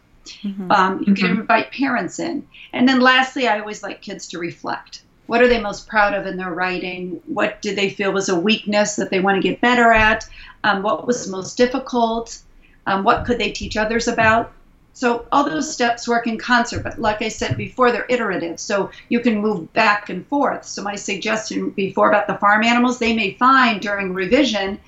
Mm-hmm. 0.44 0.72
Um, 0.72 1.00
you 1.00 1.14
can 1.16 1.16
mm-hmm. 1.16 1.42
invite 1.42 1.72
parents 1.72 2.20
in. 2.20 2.48
And 2.72 2.88
then 2.88 3.02
lastly, 3.02 3.48
I 3.48 3.60
always 3.60 3.84
like 3.84 4.02
kids 4.02 4.28
to 4.28 4.40
reflect. 4.40 5.02
What 5.26 5.42
are 5.42 5.48
they 5.48 5.60
most 5.60 5.88
proud 5.88 6.14
of 6.14 6.26
in 6.26 6.38
their 6.38 6.54
writing? 6.54 7.22
What 7.26 7.62
did 7.62 7.76
they 7.76 7.90
feel 7.90 8.14
was 8.14 8.30
a 8.30 8.40
weakness 8.40 8.96
that 8.96 9.10
they 9.10 9.20
want 9.20 9.36
to 9.36 9.48
get 9.48 9.60
better 9.60 9.92
at? 9.92 10.26
Um, 10.68 10.84
what 10.84 11.08
was 11.08 11.30
most 11.30 11.58
difficult? 11.58 12.40
Um, 12.86 13.04
what 13.04 13.26
could 13.26 13.40
they 13.40 13.52
teach 13.52 13.78
others 13.78 14.08
about? 14.08 14.52
So 14.94 15.26
all 15.32 15.44
those 15.44 15.72
steps 15.72 16.08
work 16.08 16.28
in 16.28 16.38
concert, 16.38 16.84
but 16.84 17.00
like 17.00 17.22
I 17.22 17.30
said 17.30 17.56
before, 17.56 17.92
they're 17.92 18.08
iterative. 18.10 18.60
So 18.60 18.90
you 19.10 19.20
can 19.20 19.38
move 19.38 19.72
back 19.74 20.10
and 20.10 20.28
forth. 20.28 20.66
So 20.66 20.82
my 20.82 20.96
suggestion 20.96 21.70
before 21.70 22.10
about 22.10 22.28
the 22.28 22.36
farm 22.36 22.64
animals, 22.64 22.98
they 22.98 23.16
may 23.16 23.34
find 23.34 23.80
during 23.80 24.14
revision 24.14 24.80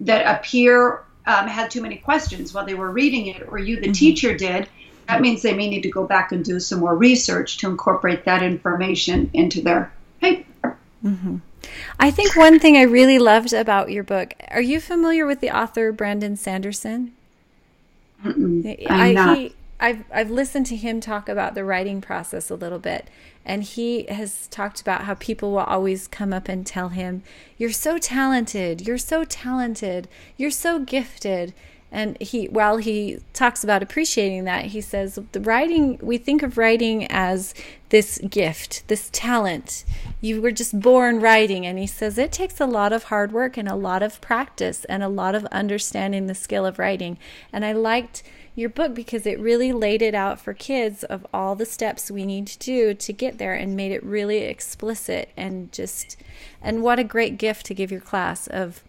that 0.00 0.22
a 0.26 0.42
peer 0.42 1.04
um, 1.26 1.46
had 1.46 1.70
too 1.70 1.82
many 1.82 1.96
questions 1.96 2.52
while 2.52 2.64
they 2.64 2.74
were 2.74 2.90
reading 2.90 3.26
it, 3.26 3.46
or 3.48 3.58
you, 3.58 3.76
the 3.76 3.82
mm-hmm. 3.82 3.92
teacher, 3.92 4.34
did. 4.34 4.66
That 5.06 5.20
means 5.20 5.42
they 5.42 5.54
may 5.54 5.68
need 5.68 5.82
to 5.82 5.90
go 5.90 6.06
back 6.06 6.32
and 6.32 6.44
do 6.44 6.58
some 6.58 6.80
more 6.80 6.96
research 6.96 7.58
to 7.58 7.68
incorporate 7.68 8.24
that 8.24 8.42
information 8.42 9.30
into 9.34 9.60
their 9.60 9.92
paper. 10.20 10.78
Mm-hmm. 11.04 11.36
I 11.98 12.10
think 12.10 12.36
one 12.36 12.58
thing 12.58 12.76
I 12.76 12.82
really 12.82 13.18
loved 13.18 13.52
about 13.52 13.90
your 13.90 14.04
book. 14.04 14.34
Are 14.48 14.60
you 14.60 14.80
familiar 14.80 15.26
with 15.26 15.40
the 15.40 15.50
author 15.50 15.92
Brandon 15.92 16.36
Sanderson? 16.36 17.12
Mm-mm, 18.24 18.86
I'm 18.88 19.00
I, 19.00 19.12
not. 19.12 19.38
He, 19.38 19.54
I've 19.78 20.04
I've 20.12 20.30
listened 20.30 20.66
to 20.66 20.76
him 20.76 21.00
talk 21.00 21.28
about 21.28 21.54
the 21.54 21.64
writing 21.64 22.00
process 22.00 22.50
a 22.50 22.54
little 22.54 22.78
bit, 22.78 23.08
and 23.44 23.62
he 23.62 24.04
has 24.04 24.46
talked 24.48 24.80
about 24.80 25.04
how 25.04 25.14
people 25.14 25.52
will 25.52 25.58
always 25.60 26.06
come 26.06 26.32
up 26.32 26.48
and 26.48 26.66
tell 26.66 26.90
him, 26.90 27.22
"You're 27.56 27.72
so 27.72 27.98
talented. 27.98 28.86
You're 28.86 28.98
so 28.98 29.24
talented. 29.24 30.08
You're 30.36 30.50
so 30.50 30.78
gifted." 30.80 31.54
And 31.92 32.20
he, 32.20 32.46
while 32.46 32.76
he 32.76 33.18
talks 33.32 33.64
about 33.64 33.82
appreciating 33.82 34.44
that, 34.44 34.66
he 34.66 34.80
says 34.80 35.18
the 35.32 35.40
writing, 35.40 35.98
we 36.00 36.18
think 36.18 36.42
of 36.42 36.56
writing 36.56 37.06
as 37.10 37.52
this 37.88 38.18
gift, 38.18 38.86
this 38.86 39.10
talent. 39.12 39.84
You 40.20 40.40
were 40.40 40.52
just 40.52 40.78
born 40.78 41.20
writing. 41.20 41.66
And 41.66 41.78
he 41.78 41.88
says 41.88 42.16
it 42.16 42.30
takes 42.30 42.60
a 42.60 42.66
lot 42.66 42.92
of 42.92 43.04
hard 43.04 43.32
work 43.32 43.56
and 43.56 43.68
a 43.68 43.74
lot 43.74 44.02
of 44.02 44.20
practice 44.20 44.84
and 44.84 45.02
a 45.02 45.08
lot 45.08 45.34
of 45.34 45.44
understanding 45.46 46.26
the 46.26 46.34
skill 46.34 46.64
of 46.64 46.78
writing. 46.78 47.18
And 47.52 47.64
I 47.64 47.72
liked 47.72 48.22
your 48.54 48.68
book 48.68 48.94
because 48.94 49.26
it 49.26 49.40
really 49.40 49.72
laid 49.72 50.02
it 50.02 50.14
out 50.14 50.40
for 50.40 50.52
kids 50.52 51.02
of 51.04 51.26
all 51.32 51.54
the 51.54 51.66
steps 51.66 52.10
we 52.10 52.26
need 52.26 52.46
to 52.46 52.58
do 52.58 52.94
to 52.94 53.12
get 53.12 53.38
there 53.38 53.54
and 53.54 53.76
made 53.76 53.92
it 53.92 54.04
really 54.04 54.38
explicit 54.38 55.30
and 55.36 55.72
just, 55.72 56.16
and 56.60 56.82
what 56.82 56.98
a 56.98 57.04
great 57.04 57.38
gift 57.38 57.66
to 57.66 57.74
give 57.74 57.90
your 57.90 58.00
class 58.00 58.46
of 58.46 58.82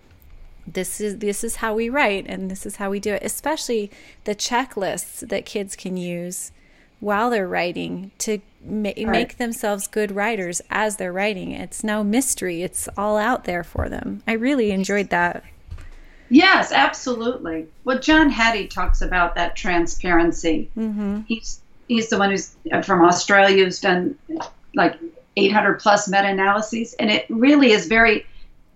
this 0.67 1.01
is 1.01 1.17
this 1.19 1.43
is 1.43 1.57
how 1.57 1.73
we 1.73 1.89
write 1.89 2.25
and 2.27 2.49
this 2.51 2.65
is 2.65 2.75
how 2.75 2.89
we 2.89 2.99
do 2.99 3.13
it 3.13 3.23
especially 3.23 3.89
the 4.25 4.35
checklists 4.35 5.27
that 5.27 5.45
kids 5.45 5.75
can 5.75 5.97
use 5.97 6.51
while 6.99 7.31
they're 7.31 7.47
writing 7.47 8.11
to 8.19 8.39
ma- 8.63 8.89
Right. 8.89 9.07
make 9.07 9.37
themselves 9.37 9.87
good 9.87 10.11
writers 10.11 10.61
as 10.69 10.97
they're 10.97 11.11
writing. 11.11 11.51
It's 11.51 11.83
no 11.83 12.03
mystery. 12.03 12.61
It's 12.61 12.87
all 12.95 13.17
out 13.17 13.45
there 13.45 13.63
for 13.63 13.89
them. 13.89 14.21
I 14.27 14.33
really 14.33 14.69
enjoyed 14.69 15.09
that. 15.09 15.43
Yes, 16.29 16.71
absolutely. 16.71 17.65
Well, 17.85 17.97
John 17.97 18.29
Hattie 18.29 18.67
talks 18.67 19.01
about 19.01 19.33
that 19.33 19.55
transparency. 19.55 20.69
Mm-hmm. 20.77 21.21
He's 21.27 21.59
he's 21.87 22.09
the 22.09 22.19
one 22.19 22.29
who's 22.29 22.55
uh, 22.71 22.83
from 22.83 23.01
Australia 23.03 23.63
who's 23.65 23.79
done 23.81 24.15
like 24.75 24.95
800 25.35 25.79
plus 25.79 26.07
meta-analyses, 26.07 26.93
and 26.99 27.09
it 27.09 27.25
really 27.29 27.71
is 27.71 27.87
very. 27.87 28.25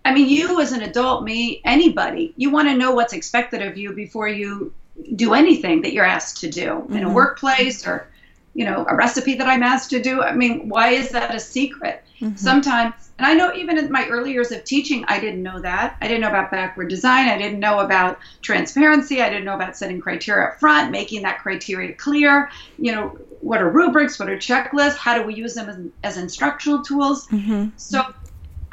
I 0.06 0.14
mean, 0.14 0.30
you 0.30 0.62
as 0.62 0.72
an 0.72 0.84
adult, 0.84 1.24
me, 1.24 1.62
anybody, 1.66 2.34
you 2.38 2.52
want 2.52 2.68
to 2.70 2.78
know 2.78 2.94
what's 2.94 3.14
expected 3.14 3.62
of 3.64 3.76
you 3.76 3.92
before 3.94 4.28
you 4.28 4.72
do 5.16 5.34
anything 5.34 5.82
that 5.82 5.94
you're 5.94 6.06
asked 6.06 6.42
to 6.42 6.50
do 6.50 6.86
in 6.92 7.04
a 7.04 7.10
Mhm. 7.10 7.14
workplace 7.14 7.86
or, 7.86 8.08
you 8.54 8.64
know, 8.66 8.86
a 8.88 8.96
recipe 8.96 9.34
that 9.36 9.48
I'm 9.48 9.64
asked 9.64 9.90
to 9.90 10.02
do. 10.02 10.22
I 10.22 10.34
mean, 10.34 10.70
why 10.70 10.90
is 10.90 11.10
that 11.10 11.34
a 11.34 11.40
secret? 11.40 12.04
Sometimes, 12.36 12.94
and 13.20 13.28
I 13.28 13.34
know 13.34 13.54
even 13.54 13.78
in 13.78 13.92
my 13.92 14.08
early 14.08 14.32
years 14.32 14.52
of 14.52 14.64
teaching, 14.64 15.04
I 15.08 15.20
didn't 15.20 15.44
know 15.44 15.60
that. 15.60 15.98
I 16.02 16.08
didn't 16.08 16.22
know 16.22 16.30
about 16.30 16.50
backward 16.50 16.88
design. 16.90 17.28
I 17.28 17.38
didn't 17.38 17.60
know 17.60 17.80
about 17.80 18.20
transparency. 18.42 19.22
I 19.22 19.30
didn't 19.30 19.44
know 19.44 19.54
about 19.54 19.76
setting 19.76 20.00
criteria 20.00 20.48
up 20.48 20.60
front, 20.60 20.92
making 20.92 21.24
that 21.24 21.40
criteria 21.40 21.94
clear. 21.94 22.50
You 22.80 22.94
know, 22.94 23.18
what 23.42 23.62
are 23.62 23.70
rubrics? 23.70 24.18
What 24.18 24.30
are 24.30 24.38
checklists? 24.38 24.98
How 24.98 25.18
do 25.18 25.24
we 25.24 25.36
use 25.36 25.56
them 25.56 25.70
as, 25.70 25.78
as 26.04 26.18
instructional 26.18 26.84
tools? 26.84 27.28
Mm-hmm. 27.28 27.70
So 27.76 28.02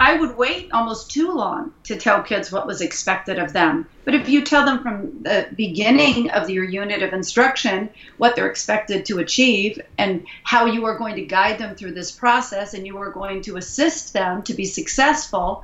I 0.03 0.15
would 0.15 0.37
wait 0.37 0.73
almost 0.73 1.13
too 1.13 1.31
long 1.31 1.73
to 1.85 1.95
tell 1.95 2.25
kids 2.25 2.51
what 2.51 2.67
was 2.67 2.81
expected 2.81 3.39
of 3.39 3.53
them. 3.53 3.87
But 4.05 4.17
if 4.17 4.29
you 4.29 4.43
tell 4.43 4.65
them 4.65 4.83
from 4.83 5.23
the 5.23 5.47
beginning 5.55 6.29
of 6.33 6.51
your 6.51 6.65
unit 6.65 7.05
of 7.05 7.13
instruction 7.13 7.89
what 8.19 8.35
they're 8.35 8.51
expected 8.51 9.07
to 9.07 9.21
achieve 9.21 9.81
and 9.99 10.27
how 10.43 10.67
you 10.67 10.85
are 10.87 10.99
going 10.99 11.15
to 11.15 11.23
guide 11.23 11.59
them 11.59 11.77
through 11.77 11.93
this 11.93 12.11
process 12.11 12.75
and 12.75 12.85
you 12.85 12.99
are 12.99 13.13
going 13.13 13.43
to 13.43 13.57
assist 13.59 14.13
them 14.13 14.43
to 14.43 14.55
be 14.55 14.65
successful, 14.65 15.63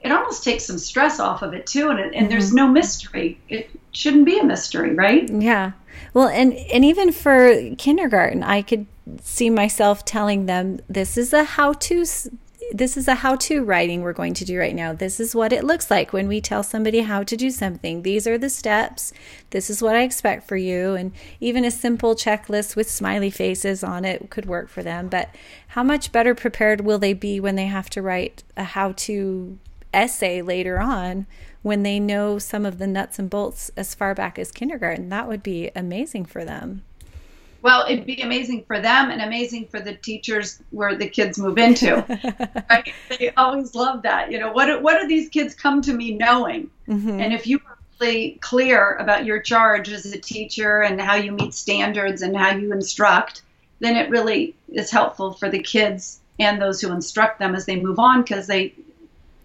it 0.00 0.10
almost 0.10 0.42
takes 0.42 0.64
some 0.64 0.78
stress 0.78 1.20
off 1.20 1.42
of 1.42 1.52
it 1.52 1.66
too. 1.66 1.90
And, 1.90 2.00
it, 2.00 2.14
and 2.14 2.30
there's 2.30 2.46
mm-hmm. 2.46 2.56
no 2.56 2.68
mystery. 2.68 3.38
It 3.50 3.68
shouldn't 3.92 4.24
be 4.24 4.38
a 4.38 4.42
mystery, 4.42 4.94
right? 4.94 5.28
Yeah. 5.28 5.72
Well, 6.14 6.28
and 6.28 6.54
and 6.54 6.82
even 6.82 7.12
for 7.12 7.74
kindergarten, 7.76 8.42
I 8.42 8.62
could 8.62 8.86
see 9.20 9.50
myself 9.50 10.06
telling 10.06 10.46
them 10.46 10.80
this 10.88 11.18
is 11.18 11.34
a 11.34 11.44
how 11.44 11.74
to 11.74 12.06
this 12.72 12.96
is 12.96 13.08
a 13.08 13.16
how 13.16 13.36
to 13.36 13.64
writing 13.64 14.02
we're 14.02 14.12
going 14.12 14.34
to 14.34 14.44
do 14.44 14.58
right 14.58 14.74
now. 14.74 14.92
This 14.92 15.20
is 15.20 15.34
what 15.34 15.52
it 15.52 15.64
looks 15.64 15.90
like 15.90 16.12
when 16.12 16.28
we 16.28 16.40
tell 16.40 16.62
somebody 16.62 17.00
how 17.00 17.22
to 17.22 17.36
do 17.36 17.50
something. 17.50 18.02
These 18.02 18.26
are 18.26 18.38
the 18.38 18.50
steps. 18.50 19.12
This 19.50 19.70
is 19.70 19.82
what 19.82 19.96
I 19.96 20.02
expect 20.02 20.46
for 20.46 20.56
you 20.56 20.94
and 20.94 21.12
even 21.40 21.64
a 21.64 21.70
simple 21.70 22.14
checklist 22.14 22.76
with 22.76 22.90
smiley 22.90 23.30
faces 23.30 23.82
on 23.82 24.04
it 24.04 24.30
could 24.30 24.46
work 24.46 24.68
for 24.68 24.82
them, 24.82 25.08
but 25.08 25.34
how 25.68 25.82
much 25.82 26.12
better 26.12 26.34
prepared 26.34 26.82
will 26.82 26.98
they 26.98 27.12
be 27.12 27.40
when 27.40 27.56
they 27.56 27.66
have 27.66 27.90
to 27.90 28.02
write 28.02 28.42
a 28.56 28.64
how 28.64 28.92
to 28.92 29.58
essay 29.92 30.40
later 30.40 30.78
on 30.78 31.26
when 31.62 31.82
they 31.82 32.00
know 32.00 32.38
some 32.38 32.64
of 32.64 32.78
the 32.78 32.86
nuts 32.86 33.18
and 33.18 33.28
bolts 33.28 33.70
as 33.76 33.94
far 33.94 34.14
back 34.14 34.38
as 34.38 34.50
kindergarten. 34.50 35.08
That 35.08 35.28
would 35.28 35.42
be 35.42 35.70
amazing 35.74 36.24
for 36.26 36.44
them. 36.44 36.82
Well, 37.62 37.84
it'd 37.88 38.06
be 38.06 38.22
amazing 38.22 38.64
for 38.64 38.80
them 38.80 39.10
and 39.10 39.20
amazing 39.20 39.68
for 39.68 39.80
the 39.80 39.94
teachers 39.94 40.62
where 40.70 40.94
the 40.94 41.08
kids 41.08 41.38
move 41.38 41.58
into. 41.58 41.96
right? 42.70 42.92
They 43.08 43.30
always 43.36 43.74
love 43.74 44.02
that. 44.02 44.32
You 44.32 44.38
know, 44.38 44.52
what 44.52 44.82
what 44.82 45.00
do 45.00 45.08
these 45.08 45.28
kids 45.28 45.54
come 45.54 45.82
to 45.82 45.92
me 45.92 46.14
knowing? 46.14 46.70
Mhm. 46.88 47.20
And 47.20 47.32
if 47.32 47.46
you 47.46 47.60
are 47.66 47.78
really 48.00 48.38
clear 48.40 48.94
about 48.94 49.24
your 49.24 49.40
charge 49.40 49.90
as 49.90 50.06
a 50.06 50.18
teacher 50.18 50.80
and 50.80 51.00
how 51.00 51.16
you 51.16 51.32
meet 51.32 51.54
standards 51.54 52.22
and 52.22 52.36
how 52.36 52.56
you 52.56 52.72
instruct, 52.72 53.42
then 53.80 53.96
it 53.96 54.10
really 54.10 54.54
is 54.68 54.90
helpful 54.90 55.32
for 55.32 55.50
the 55.50 55.60
kids 55.60 56.20
and 56.38 56.60
those 56.60 56.80
who 56.80 56.90
instruct 56.92 57.38
them 57.38 57.54
as 57.54 57.66
they 57.66 57.76
move 57.76 57.98
on 57.98 58.22
because 58.22 58.46
they 58.46 58.74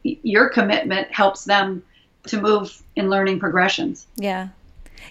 your 0.04 0.50
commitment 0.50 1.12
helps 1.12 1.46
them 1.46 1.84
to 2.28 2.40
move 2.40 2.82
in 2.96 3.10
learning 3.10 3.40
progressions. 3.40 4.06
Yeah. 4.16 4.50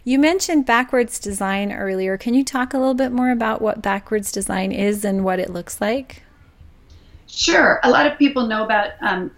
You 0.02 0.18
mentioned 0.18 0.66
backwards 0.66 1.18
design 1.18 1.72
earlier. 1.72 2.16
Can 2.16 2.34
you 2.34 2.44
talk 2.44 2.74
a 2.74 2.78
little 2.78 2.94
bit 2.94 3.12
more 3.12 3.30
about 3.30 3.62
what 3.62 3.82
backwards 3.82 4.32
design 4.32 4.72
is 4.72 5.04
and 5.04 5.24
what 5.24 5.38
it 5.38 5.50
looks 5.50 5.80
like? 5.80 6.22
Sure. 7.26 7.80
A 7.82 7.90
lot 7.90 8.06
of 8.06 8.18
people 8.18 8.46
know 8.46 8.64
about 8.64 8.92
um, 9.00 9.30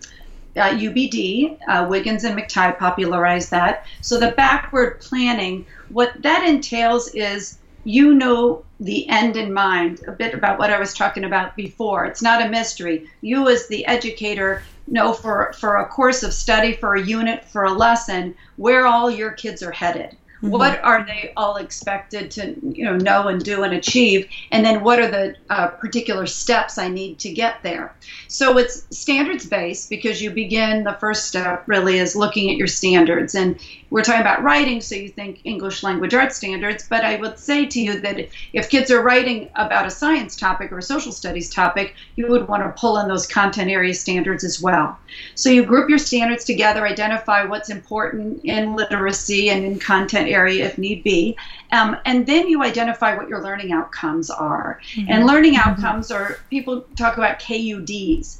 uh, 0.57 0.71
UBD. 0.71 1.59
Uh, 1.69 1.87
Wiggins 1.89 2.25
and 2.25 2.39
McTighe 2.39 2.79
popularized 2.79 3.51
that. 3.51 3.87
So 4.01 4.19
the 4.19 4.33
backward 4.33 5.01
planning, 5.01 5.67
what 5.91 6.13
that 6.23 6.47
entails 6.47 7.09
is 7.15 7.59
you 7.85 8.15
know 8.15 8.65
the 8.81 9.09
end 9.09 9.37
in 9.37 9.53
mind, 9.53 10.03
a 10.09 10.13
bit 10.13 10.35
about 10.35 10.59
what 10.59 10.71
I 10.71 10.79
was 10.79 10.93
talking 10.93 11.25
about 11.25 11.55
before. 11.57 12.05
It's 12.05 12.23
not 12.23 12.45
a 12.45 12.49
mystery. 12.49 13.09
You, 13.21 13.49
as 13.49 13.69
the 13.69 13.87
educator, 13.87 14.63
know 14.89 15.13
for, 15.13 15.53
for 15.59 15.77
a 15.77 15.87
course 15.87 16.23
of 16.23 16.35
study, 16.35 16.73
for 16.73 16.97
a 16.97 17.03
unit, 17.03 17.45
for 17.45 17.65
a 17.65 17.73
lesson, 17.73 18.35
where 18.57 18.87
all 18.87 19.11
your 19.11 19.31
kids 19.31 19.63
are 19.63 19.71
headed. 19.71 20.17
What 20.41 20.83
are 20.83 21.05
they 21.05 21.33
all 21.37 21.57
expected 21.57 22.31
to, 22.33 22.55
you 22.63 22.85
know, 22.85 22.97
know 22.97 23.29
and 23.29 23.43
do 23.43 23.63
and 23.63 23.73
achieve, 23.75 24.29
and 24.51 24.65
then 24.65 24.83
what 24.83 24.99
are 24.99 25.11
the 25.11 25.37
uh, 25.51 25.69
particular 25.69 26.27
steps 26.27 26.79
I 26.79 26.89
need 26.89 27.19
to 27.21 27.33
get 27.33 27.63
there? 27.63 27.95
So 28.29 28.59
it's 28.59 28.87
standards 28.97 29.47
based 29.47 29.89
because 29.91 30.21
you 30.21 30.31
begin. 30.31 30.85
The 30.85 30.97
first 31.01 31.27
step 31.27 31.65
really 31.67 31.99
is 31.99 32.15
looking 32.17 32.51
at 32.51 32.57
your 32.57 32.67
standards, 32.67 33.35
and 33.35 33.59
we're 33.91 34.03
talking 34.03 34.21
about 34.21 34.43
writing, 34.43 34.81
so 34.81 34.95
you 34.95 35.09
think 35.09 35.41
English 35.45 35.83
language 35.83 36.13
arts 36.13 36.37
standards. 36.37 36.87
But 36.89 37.05
I 37.05 37.17
would 37.17 37.39
say 37.39 37.67
to 37.67 37.81
you 37.81 38.01
that 38.01 38.29
if 38.53 38.69
kids 38.69 38.91
are 38.91 39.03
writing 39.03 39.49
about 39.55 39.87
a 39.87 39.91
science 39.91 40.37
topic 40.37 40.73
or 40.73 40.79
a 40.79 40.83
social 40.83 41.13
studies 41.13 41.49
topic, 41.49 41.95
you 42.17 42.27
would 42.29 42.49
want 42.49 42.63
to 42.63 42.81
pull 42.81 42.99
in 42.99 43.09
those 43.09 43.27
content 43.27 43.71
area 43.71 43.95
standards 43.95 44.45
as 44.45 44.61
well. 44.61 44.99
So 45.35 45.51
you 45.51 45.65
group 45.65 45.89
your 45.89 45.99
standards 45.99 46.45
together, 46.45 46.87
identify 46.87 47.45
what's 47.45 47.71
important 47.71 48.45
in 48.45 48.75
literacy 48.75 49.51
and 49.51 49.65
in 49.65 49.79
content 49.79 50.26
area 50.27 50.67
if 50.67 50.79
need 50.79 51.03
be, 51.03 51.37
um, 51.73 51.97
and 52.05 52.27
then 52.27 52.49
you 52.49 52.63
identify 52.63 53.17
what 53.17 53.29
your 53.29 53.43
learning 53.43 53.73
outcomes 53.73 54.31
are. 54.31 54.81
And 55.09 55.27
learning 55.27 55.57
outcomes 55.57 56.11
are 56.11 56.39
people 56.51 56.85
talk 56.97 57.17
about 57.17 57.39
KUDs. 57.41 58.39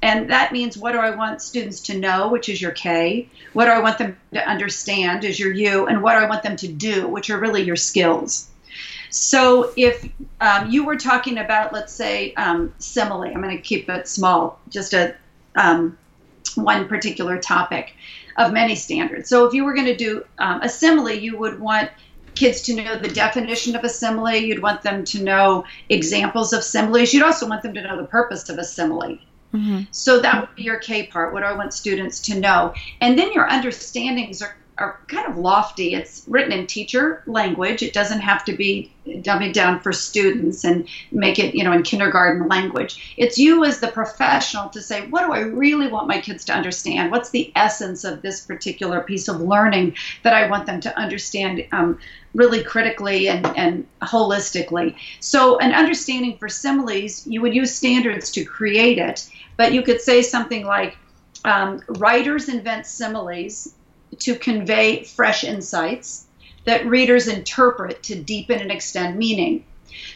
And 0.00 0.30
that 0.30 0.52
means 0.52 0.78
what 0.78 0.92
do 0.92 0.98
I 0.98 1.10
want 1.10 1.42
students 1.42 1.80
to 1.82 1.98
know, 1.98 2.28
which 2.28 2.48
is 2.48 2.62
your 2.62 2.70
K, 2.70 3.28
what 3.52 3.64
do 3.64 3.72
I 3.72 3.80
want 3.80 3.98
them 3.98 4.16
to 4.32 4.48
understand, 4.48 5.24
is 5.24 5.40
your 5.40 5.52
U, 5.52 5.86
and 5.86 6.02
what 6.02 6.12
do 6.12 6.24
I 6.24 6.28
want 6.28 6.44
them 6.44 6.56
to 6.56 6.68
do, 6.68 7.08
which 7.08 7.30
are 7.30 7.38
really 7.38 7.62
your 7.62 7.76
skills. 7.76 8.48
So 9.10 9.72
if 9.76 10.08
um, 10.40 10.70
you 10.70 10.84
were 10.84 10.96
talking 10.96 11.38
about, 11.38 11.72
let's 11.72 11.92
say, 11.92 12.32
um, 12.34 12.72
simile, 12.78 13.22
I'm 13.22 13.42
going 13.42 13.56
to 13.56 13.62
keep 13.62 13.88
it 13.88 14.06
small, 14.06 14.60
just 14.68 14.94
a 14.94 15.16
um, 15.56 15.98
one 16.54 16.86
particular 16.86 17.38
topic 17.38 17.94
of 18.38 18.52
many 18.52 18.74
standards. 18.74 19.28
So 19.28 19.44
if 19.44 19.52
you 19.52 19.64
were 19.64 19.74
going 19.74 19.86
to 19.86 19.96
do 19.96 20.24
um, 20.38 20.62
a 20.62 20.68
simile, 20.68 21.10
you 21.10 21.36
would 21.36 21.60
want 21.60 21.90
kids 22.34 22.62
to 22.62 22.74
know 22.74 22.96
the 22.96 23.08
definition 23.08 23.74
of 23.76 23.82
a 23.84 23.88
simile. 23.88 24.32
You'd 24.32 24.62
want 24.62 24.82
them 24.82 25.04
to 25.06 25.22
know 25.22 25.64
examples 25.88 26.52
of 26.52 26.62
similes. 26.62 27.12
You'd 27.12 27.24
also 27.24 27.48
want 27.48 27.62
them 27.62 27.74
to 27.74 27.82
know 27.82 27.96
the 27.96 28.06
purpose 28.06 28.48
of 28.48 28.58
a 28.58 28.64
simile. 28.64 29.18
So 29.90 30.20
that 30.20 30.40
would 30.40 30.54
be 30.54 30.62
your 30.62 30.78
K 30.78 31.06
part. 31.06 31.32
What 31.32 31.40
do 31.40 31.46
I 31.46 31.54
want 31.54 31.74
students 31.74 32.20
to 32.20 32.38
know? 32.38 32.74
And 33.00 33.18
then 33.18 33.32
your 33.32 33.50
understandings 33.50 34.40
are, 34.42 34.56
are 34.78 35.00
kind 35.08 35.26
of 35.26 35.36
lofty. 35.36 35.94
It's 35.94 36.22
written 36.28 36.52
in 36.52 36.66
teacher 36.66 37.22
language. 37.26 37.82
It 37.82 37.92
doesn't 37.92 38.20
have 38.20 38.44
to 38.44 38.52
be 38.52 38.92
dumbed 39.22 39.52
down 39.52 39.80
for 39.80 39.92
students 39.92 40.64
and 40.64 40.88
make 41.10 41.38
it, 41.38 41.54
you 41.54 41.64
know, 41.64 41.72
in 41.72 41.82
kindergarten 41.82 42.46
language. 42.46 43.14
It's 43.16 43.38
you 43.38 43.64
as 43.64 43.80
the 43.80 43.88
professional 43.88 44.68
to 44.70 44.80
say, 44.80 45.06
what 45.08 45.26
do 45.26 45.32
I 45.32 45.40
really 45.40 45.88
want 45.88 46.06
my 46.06 46.20
kids 46.20 46.44
to 46.46 46.54
understand? 46.54 47.10
What's 47.10 47.30
the 47.30 47.52
essence 47.56 48.04
of 48.04 48.22
this 48.22 48.40
particular 48.42 49.00
piece 49.00 49.26
of 49.28 49.40
learning 49.40 49.96
that 50.22 50.32
I 50.32 50.48
want 50.48 50.66
them 50.66 50.80
to 50.82 50.96
understand 50.96 51.66
um, 51.72 51.98
really 52.34 52.62
critically 52.62 53.28
and, 53.28 53.46
and 53.56 53.86
holistically? 54.02 54.94
So, 55.18 55.58
an 55.58 55.72
understanding 55.72 56.38
for 56.38 56.48
similes, 56.48 57.26
you 57.26 57.40
would 57.40 57.54
use 57.54 57.74
standards 57.74 58.30
to 58.32 58.44
create 58.44 58.98
it, 58.98 59.28
but 59.56 59.72
you 59.72 59.82
could 59.82 60.00
say 60.00 60.22
something 60.22 60.64
like, 60.64 60.96
um, 61.44 61.80
writers 61.88 62.48
invent 62.48 62.84
similes 62.84 63.74
to 64.20 64.34
convey 64.36 65.04
fresh 65.04 65.44
insights 65.44 66.26
that 66.64 66.86
readers 66.86 67.28
interpret 67.28 68.02
to 68.04 68.14
deepen 68.20 68.60
and 68.60 68.70
extend 68.70 69.16
meaning. 69.18 69.64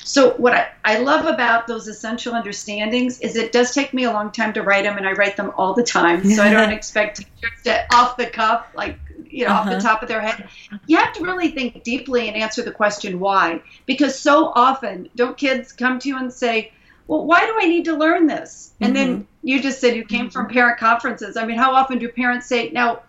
So, 0.05 0.35
what 0.35 0.53
I, 0.53 0.67
I 0.85 0.99
love 0.99 1.25
about 1.27 1.67
those 1.67 1.89
essential 1.89 2.35
understandings 2.35 3.21
is 3.21 3.37
it 3.37 3.53
does 3.53 3.73
take 3.73 3.95
me 3.95 4.05
a 4.05 4.13
long 4.13 4.31
time 4.31 4.53
to 4.53 4.63
write 4.63 4.85
them, 4.85 4.99
and 4.99 5.09
I 5.09 5.13
write 5.13 5.37
them 5.37 5.51
all 5.57 5.75
the 5.75 5.83
time. 5.83 6.25
So, 6.25 6.43
I 6.43 6.51
don't 6.51 6.73
expect 6.81 7.19
teachers 7.19 7.63
to 7.65 7.85
off 7.95 8.17
the 8.17 8.27
cuff, 8.27 8.67
like, 8.75 8.99
you 9.25 9.47
know, 9.47 9.53
off 9.53 9.65
the 9.69 9.77
Uh-huh. 9.77 9.81
top 9.89 10.03
of 10.03 10.09
their 10.09 10.21
head. 10.21 10.47
You 10.87 10.99
have 10.99 11.13
to 11.15 11.23
really 11.25 11.49
think 11.53 11.83
deeply 11.85 12.29
and 12.29 12.37
answer 12.37 12.63
the 12.63 12.71
question 12.71 13.19
why. 13.19 13.63
Because 13.87 14.19
so 14.19 14.53
often, 14.55 15.09
don't 15.17 15.37
kids 15.39 15.73
come 15.73 15.99
to 16.01 16.09
you 16.09 16.19
and 16.19 16.33
say, 16.33 16.73
well, 17.09 17.25
why 17.25 17.41
do 17.41 17.57
I 17.59 17.67
need 17.67 17.87
to 17.87 17.97
learn 17.97 18.27
this? 18.27 18.75
And 18.81 18.95
then 18.95 19.27
you 19.43 19.61
just 19.63 19.81
said 19.81 19.97
you 19.97 20.05
came 20.05 20.29
from 20.31 20.49
parent 20.49 20.79
conferences. 20.79 21.37
I 21.37 21.47
mean, 21.47 21.57
how 21.57 21.73
often 21.75 21.99
do 21.99 22.09
parents 22.09 22.47
say, 22.47 22.71
now, 22.71 23.03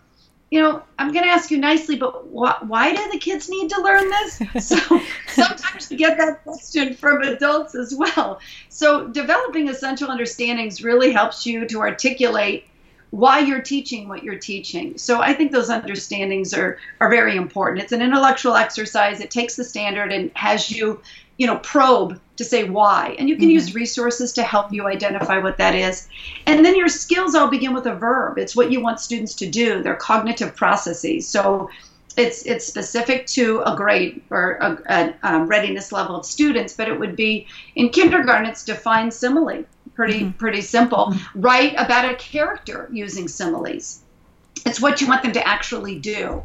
you 0.54 0.62
know, 0.62 0.84
I'm 1.00 1.12
going 1.12 1.26
to 1.26 1.32
ask 1.32 1.50
you 1.50 1.58
nicely, 1.58 1.96
but 1.96 2.12
wh- 2.32 2.62
why 2.70 2.94
do 2.94 3.10
the 3.12 3.18
kids 3.18 3.50
need 3.50 3.72
to 3.72 3.82
learn 3.82 4.08
this? 4.08 4.40
So 4.62 5.02
sometimes 5.28 5.90
we 5.90 5.96
get 5.98 6.16
that 6.20 6.44
question 6.44 6.94
from 6.94 7.24
adults 7.24 7.74
as 7.74 7.96
well. 7.96 8.40
So 8.70 9.08
developing 9.08 9.68
essential 9.68 10.12
understandings 10.12 10.84
really 10.84 11.12
helps 11.12 11.48
you 11.48 11.68
to 11.70 11.80
articulate 11.80 12.68
why 13.10 13.40
you're 13.40 13.64
teaching 13.64 14.08
what 14.08 14.24
you're 14.24 14.38
teaching. 14.38 14.96
So 15.00 15.22
I 15.22 15.34
think 15.34 15.52
those 15.52 15.70
understandings 15.70 16.56
are 16.56 16.78
are 17.00 17.10
very 17.10 17.36
important. 17.36 17.82
It's 17.82 17.92
an 17.92 18.04
intellectual 18.04 18.56
exercise. 18.56 19.22
It 19.22 19.32
takes 19.32 19.56
the 19.56 19.64
standard 19.64 20.14
and 20.14 20.30
has 20.36 20.70
you, 20.70 21.02
you 21.38 21.48
know, 21.48 21.58
probe 21.58 22.20
to 22.38 22.44
say 22.44 22.64
why. 22.64 23.16
And 23.18 23.30
you 23.30 23.36
can 23.36 23.46
mm-hmm. 23.46 23.52
use 23.52 23.76
resources 23.76 24.34
to 24.34 24.44
help 24.44 24.72
you 24.72 24.88
identify 24.88 25.38
what 25.38 25.58
that 25.58 25.76
is. 25.76 26.08
And 26.46 26.66
then 26.66 26.76
your 26.76 26.88
skills 26.88 27.36
all 27.36 27.48
begin 27.48 27.74
with 27.74 27.86
a 27.86 27.96
verb. 27.96 28.38
It's 28.38 28.56
what 28.56 28.72
you 28.72 28.82
want 28.82 29.00
students 29.00 29.36
to 29.36 29.50
do. 29.50 29.84
They're 29.84 29.96
cognitive 29.96 30.56
processes. 30.56 31.28
So 31.28 31.70
it's 32.16 32.46
it's 32.46 32.66
specific 32.66 33.26
to 33.28 33.62
a 33.66 33.76
grade 33.76 34.22
or 34.30 34.54
a, 34.62 34.78
a 34.88 35.14
um, 35.24 35.48
readiness 35.48 35.92
level 35.92 36.16
of 36.16 36.26
students, 36.26 36.74
but 36.74 36.88
it 36.88 37.00
would 37.00 37.16
be 37.16 37.48
in 37.76 37.90
kindergarten. 37.90 38.48
It's 38.48 38.64
define 38.64 39.10
simile, 39.12 39.66
pretty 39.96 40.22
mm-hmm. 40.22 40.38
pretty 40.38 40.62
simple. 40.62 41.08
Mm-hmm. 41.08 41.42
Write 41.42 41.74
about 41.78 42.12
a 42.12 42.16
character 42.16 42.88
using 42.92 43.28
similes. 43.28 44.02
It's 44.66 44.80
what 44.80 45.02
you 45.02 45.08
want 45.08 45.24
them 45.24 45.34
to 45.34 45.48
actually 45.48 46.00
do. 46.00 46.44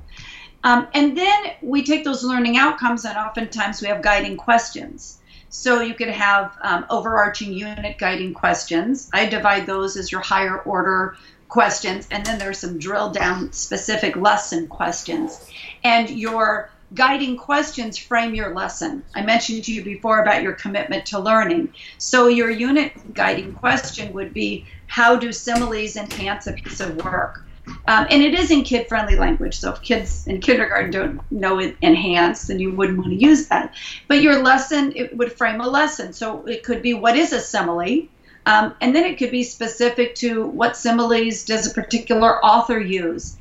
Um, 0.64 0.88
and 0.92 1.16
then 1.16 1.52
we 1.62 1.84
take 1.84 2.04
those 2.04 2.24
learning 2.24 2.56
outcomes, 2.56 3.04
and 3.04 3.16
oftentimes 3.16 3.80
we 3.80 3.88
have 3.88 4.02
guiding 4.02 4.36
questions. 4.36 5.18
So 5.50 5.80
you 5.80 5.94
could 5.94 6.08
have 6.08 6.56
um, 6.62 6.84
overarching 6.90 7.52
unit 7.52 7.96
guiding 7.98 8.34
questions. 8.34 9.08
I 9.12 9.26
divide 9.26 9.66
those 9.66 9.96
as 9.96 10.12
your 10.12 10.20
higher 10.20 10.58
order 10.58 11.16
questions, 11.48 12.06
and 12.10 12.24
then 12.26 12.38
there's 12.38 12.58
some 12.58 12.78
drill 12.78 13.10
down 13.10 13.52
specific 13.52 14.16
lesson 14.16 14.66
questions. 14.68 15.48
And 15.84 16.10
your 16.10 16.70
guiding 16.94 17.36
questions 17.36 17.98
frame 17.98 18.34
your 18.34 18.54
lesson. 18.54 19.04
I 19.14 19.22
mentioned 19.22 19.64
to 19.64 19.72
you 19.72 19.84
before 19.84 20.20
about 20.20 20.42
your 20.42 20.52
commitment 20.52 21.06
to 21.06 21.18
learning. 21.18 21.72
So 21.98 22.28
your 22.28 22.50
unit 22.50 23.14
guiding 23.14 23.54
question 23.54 24.12
would 24.14 24.32
be 24.32 24.66
how 24.86 25.16
do 25.16 25.32
similes 25.32 25.96
enhance 25.96 26.46
a 26.46 26.52
piece 26.52 26.80
of 26.80 27.04
work? 27.04 27.44
Um, 27.86 28.06
and 28.10 28.22
it 28.22 28.34
is 28.34 28.50
in 28.50 28.62
kid 28.62 28.88
friendly 28.88 29.16
language. 29.16 29.58
So 29.58 29.72
if 29.72 29.82
kids 29.82 30.26
in 30.26 30.40
kindergarten 30.40 30.90
don't 30.90 31.32
know 31.32 31.58
it 31.58 31.76
enhanced, 31.80 32.48
then 32.48 32.58
you 32.58 32.72
wouldn't 32.72 32.98
want 32.98 33.10
to 33.10 33.16
use 33.16 33.48
that. 33.48 33.74
But 34.06 34.22
your 34.22 34.42
lesson, 34.42 34.92
it 34.94 35.16
would 35.16 35.32
frame 35.32 35.60
a 35.60 35.68
lesson. 35.68 36.12
So 36.12 36.44
it 36.46 36.62
could 36.62 36.82
be 36.82 36.94
what 36.94 37.16
is 37.16 37.32
a 37.32 37.40
simile? 37.40 38.08
Um, 38.46 38.74
and 38.80 38.94
then 38.94 39.04
it 39.04 39.18
could 39.18 39.30
be 39.30 39.42
specific 39.42 40.14
to 40.16 40.46
what 40.46 40.76
similes 40.76 41.44
does 41.44 41.70
a 41.70 41.74
particular 41.74 42.44
author 42.44 42.80
use. 42.80 43.36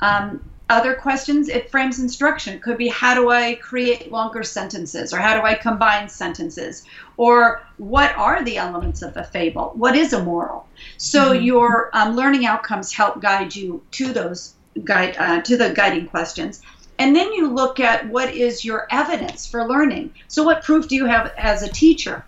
Um, 0.00 0.49
other 0.70 0.94
questions, 0.94 1.48
it 1.48 1.70
frames 1.70 1.98
instruction. 1.98 2.54
It 2.54 2.62
could 2.62 2.78
be 2.78 2.88
how 2.88 3.14
do 3.14 3.30
I 3.30 3.56
create 3.56 4.10
longer 4.10 4.42
sentences 4.42 5.12
or 5.12 5.18
how 5.18 5.38
do 5.38 5.44
I 5.44 5.54
combine 5.54 6.08
sentences 6.08 6.84
or 7.16 7.62
what 7.76 8.16
are 8.16 8.42
the 8.44 8.56
elements 8.56 9.02
of 9.02 9.16
a 9.16 9.24
fable? 9.24 9.72
What 9.74 9.96
is 9.96 10.12
a 10.12 10.22
moral? 10.22 10.66
So 10.96 11.32
mm-hmm. 11.32 11.44
your 11.44 11.90
um, 11.92 12.16
learning 12.16 12.46
outcomes 12.46 12.92
help 12.92 13.20
guide 13.20 13.54
you 13.54 13.82
to 13.92 14.12
those 14.12 14.54
guide 14.84 15.16
uh, 15.18 15.42
to 15.42 15.56
the 15.56 15.70
guiding 15.70 16.06
questions. 16.06 16.62
And 17.00 17.16
then 17.16 17.32
you 17.32 17.48
look 17.48 17.80
at 17.80 18.08
what 18.08 18.32
is 18.32 18.64
your 18.64 18.86
evidence 18.90 19.46
for 19.46 19.66
learning. 19.66 20.14
So 20.28 20.44
what 20.44 20.62
proof 20.62 20.86
do 20.86 20.94
you 20.94 21.06
have 21.06 21.32
as 21.36 21.62
a 21.62 21.68
teacher? 21.68 22.24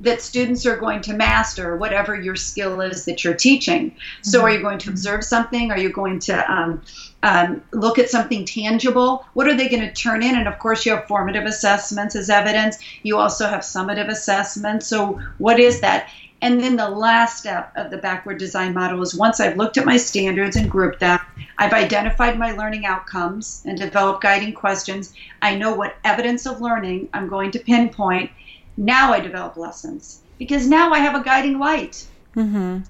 That 0.00 0.20
students 0.20 0.66
are 0.66 0.76
going 0.76 1.00
to 1.02 1.14
master 1.14 1.76
whatever 1.76 2.14
your 2.14 2.36
skill 2.36 2.80
is 2.80 3.04
that 3.06 3.24
you're 3.24 3.34
teaching. 3.34 3.94
So, 4.22 4.42
are 4.42 4.50
you 4.50 4.60
going 4.60 4.78
to 4.78 4.90
observe 4.90 5.24
something? 5.24 5.70
Are 5.70 5.78
you 5.78 5.90
going 5.90 6.18
to 6.20 6.52
um, 6.52 6.82
um, 7.22 7.62
look 7.72 7.98
at 7.98 8.10
something 8.10 8.44
tangible? 8.44 9.26
What 9.34 9.48
are 9.48 9.56
they 9.56 9.68
going 9.68 9.82
to 9.82 9.92
turn 9.92 10.22
in? 10.22 10.36
And 10.36 10.48
of 10.48 10.58
course, 10.58 10.84
you 10.84 10.94
have 10.94 11.06
formative 11.06 11.44
assessments 11.44 12.14
as 12.14 12.28
evidence. 12.28 12.78
You 13.02 13.18
also 13.18 13.46
have 13.48 13.60
summative 13.60 14.08
assessments. 14.08 14.86
So, 14.86 15.20
what 15.38 15.58
is 15.58 15.80
that? 15.80 16.10
And 16.42 16.60
then 16.60 16.76
the 16.76 16.90
last 16.90 17.38
step 17.38 17.72
of 17.76 17.90
the 17.90 17.96
backward 17.96 18.38
design 18.38 18.74
model 18.74 19.00
is 19.00 19.14
once 19.14 19.40
I've 19.40 19.56
looked 19.56 19.78
at 19.78 19.86
my 19.86 19.96
standards 19.96 20.56
and 20.56 20.70
grouped 20.70 21.00
them, 21.00 21.18
I've 21.58 21.72
identified 21.72 22.38
my 22.38 22.52
learning 22.52 22.84
outcomes 22.84 23.62
and 23.64 23.78
developed 23.78 24.22
guiding 24.22 24.52
questions. 24.52 25.14
I 25.40 25.56
know 25.56 25.74
what 25.74 25.96
evidence 26.04 26.44
of 26.44 26.60
learning 26.60 27.08
I'm 27.14 27.28
going 27.28 27.50
to 27.52 27.58
pinpoint 27.58 28.30
now 28.76 29.12
I 29.12 29.20
develop 29.20 29.56
lessons 29.56 30.20
because 30.38 30.66
now 30.66 30.92
I 30.92 30.98
have 30.98 31.18
a 31.18 31.24
guiding 31.24 31.58
light. 31.58 32.06
Mm-hmm. 32.34 32.80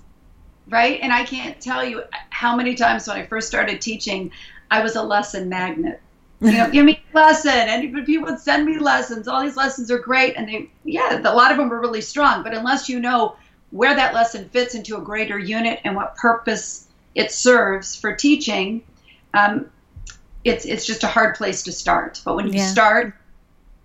Right? 0.68 0.98
And 1.00 1.12
I 1.12 1.24
can't 1.24 1.60
tell 1.60 1.84
you 1.84 2.02
how 2.30 2.56
many 2.56 2.74
times 2.74 3.06
when 3.06 3.16
I 3.16 3.26
first 3.26 3.46
started 3.46 3.80
teaching, 3.80 4.32
I 4.70 4.82
was 4.82 4.96
a 4.96 5.02
lesson 5.02 5.48
magnet. 5.48 6.00
You 6.40 6.52
know, 6.52 6.70
give 6.72 6.84
me 6.84 7.00
a 7.12 7.16
lesson. 7.16 7.52
And 7.52 8.04
people 8.04 8.26
would 8.26 8.40
send 8.40 8.66
me 8.66 8.78
lessons. 8.78 9.28
All 9.28 9.42
these 9.42 9.56
lessons 9.56 9.90
are 9.90 9.98
great. 9.98 10.34
And 10.36 10.48
they, 10.48 10.70
yeah, 10.84 11.20
a 11.24 11.34
lot 11.34 11.52
of 11.52 11.56
them 11.56 11.72
are 11.72 11.80
really 11.80 12.00
strong. 12.00 12.42
But 12.42 12.52
unless 12.52 12.88
you 12.88 12.98
know 12.98 13.36
where 13.70 13.94
that 13.94 14.12
lesson 14.12 14.48
fits 14.48 14.74
into 14.74 14.96
a 14.96 15.00
greater 15.00 15.38
unit 15.38 15.80
and 15.84 15.94
what 15.94 16.16
purpose 16.16 16.88
it 17.14 17.30
serves 17.30 17.94
for 17.94 18.14
teaching, 18.14 18.82
um, 19.34 19.70
it's, 20.42 20.64
it's 20.64 20.84
just 20.84 21.04
a 21.04 21.08
hard 21.08 21.36
place 21.36 21.62
to 21.64 21.72
start. 21.72 22.20
But 22.24 22.34
when 22.34 22.48
you 22.48 22.58
yeah. 22.58 22.66
start, 22.66 23.14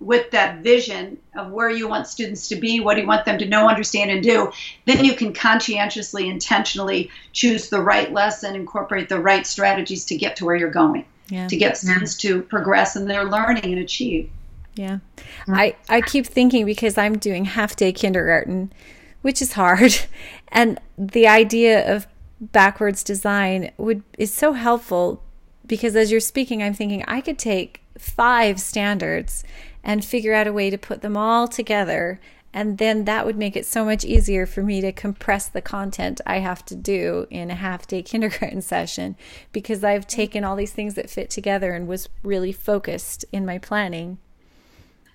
with 0.02 0.32
that 0.32 0.58
vision 0.64 1.18
of 1.36 1.52
where 1.52 1.70
you 1.70 1.88
want 1.88 2.08
students 2.08 2.48
to 2.48 2.56
be, 2.56 2.80
what 2.80 2.96
do 2.96 3.02
you 3.02 3.08
want 3.08 3.24
them 3.24 3.38
to 3.38 3.46
know, 3.46 3.70
understand, 3.70 4.10
and 4.10 4.24
do, 4.24 4.52
then 4.86 5.06
you 5.06 5.16
can 5.16 5.32
conscientiously, 5.32 6.28
intentionally 6.28 7.10
choose 7.34 7.70
the 7.70 7.80
right 7.80 8.12
lesson, 8.12 8.56
incorporate 8.56 9.08
the 9.10 9.20
right 9.20 9.46
strategies 9.46 10.04
to 10.06 10.18
get 10.18 10.36
to 10.36 10.46
where 10.46 10.56
you're 10.56 10.72
going, 10.72 11.06
yeah. 11.30 11.48
to 11.48 11.56
get 11.56 11.78
students 11.78 12.18
to 12.18 12.42
progress 12.42 12.96
in 12.96 13.06
their 13.06 13.26
learning 13.26 13.66
and 13.66 13.80
achieve. 13.80 14.30
Yeah. 14.74 15.00
I, 15.48 15.76
I 15.88 16.02
keep 16.02 16.26
thinking 16.26 16.66
because 16.66 16.98
I'm 16.98 17.18
doing 17.18 17.46
half 17.46 17.76
day 17.76 17.92
kindergarten, 17.92 18.74
which 19.22 19.42
is 19.42 19.54
hard. 19.54 19.96
And 20.54 20.82
the 20.98 21.30
idea 21.30 21.96
of 21.96 22.08
backwards 22.42 23.06
design 23.06 23.72
would 23.78 24.04
is 24.18 24.34
so 24.34 24.52
helpful 24.52 25.24
because 25.66 25.96
as 25.96 26.12
you're 26.12 26.20
speaking, 26.20 26.62
I'm 26.62 26.74
thinking 26.74 27.06
I 27.08 27.22
could 27.22 27.40
take 27.40 27.82
five 27.98 28.60
standards 28.60 29.46
and 29.84 30.04
figure 30.04 30.34
out 30.34 30.48
a 30.48 30.54
way 30.54 30.70
to 30.70 30.78
put 30.78 31.02
them 31.02 31.18
all 31.18 31.48
together. 31.48 32.20
And 32.54 32.78
then 32.78 33.06
that 33.06 33.26
would 33.26 33.38
make 33.38 33.56
it 33.56 33.66
so 33.66 33.86
much 33.86 34.04
easier 34.04 34.46
for 34.46 34.62
me 34.62 34.82
to 34.82 34.92
compress 34.92 35.48
the 35.48 35.62
content 35.62 36.20
I 36.26 36.40
have 36.40 36.66
to 36.66 36.76
do 36.76 37.26
in 37.30 37.50
a 37.50 37.56
half 37.56 37.88
day 37.88 38.02
kindergarten 38.04 38.62
session 38.62 39.16
because 39.52 39.84
I've 39.84 40.08
taken 40.08 40.44
all 40.44 40.56
these 40.56 40.74
things 40.74 40.96
that 40.96 41.10
fit 41.10 41.30
together 41.30 41.74
and 41.74 41.88
was 41.88 42.10
really 42.24 42.52
focused 42.52 43.26
in 43.32 43.46
my 43.46 43.58
planning. 43.58 44.18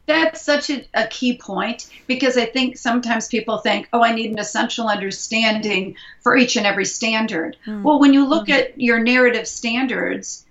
That's 0.06 0.40
such 0.40 0.70
a, 0.70 0.86
a, 0.94 1.08
key 1.08 1.36
point 1.36 1.90
because 2.06 2.36
I 2.38 2.46
think 2.46 2.76
sometimes 2.76 3.26
people 3.26 3.58
think, 3.58 3.88
oh, 3.92 4.04
I 4.04 4.14
need 4.14 4.30
an 4.30 4.38
essential 4.38 4.86
understanding 4.86 5.96
for 6.20 6.36
each 6.36 6.56
and 6.56 6.64
every 6.64 6.84
standard. 6.84 7.56
Mm. 7.66 7.82
Well, 7.82 7.98
when 7.98 8.14
you 8.14 8.24
look 8.24 8.46
mm. 8.46 8.54
at 8.54 8.80
your 8.80 9.00
narrative 9.00 9.48
standards, 9.48 10.46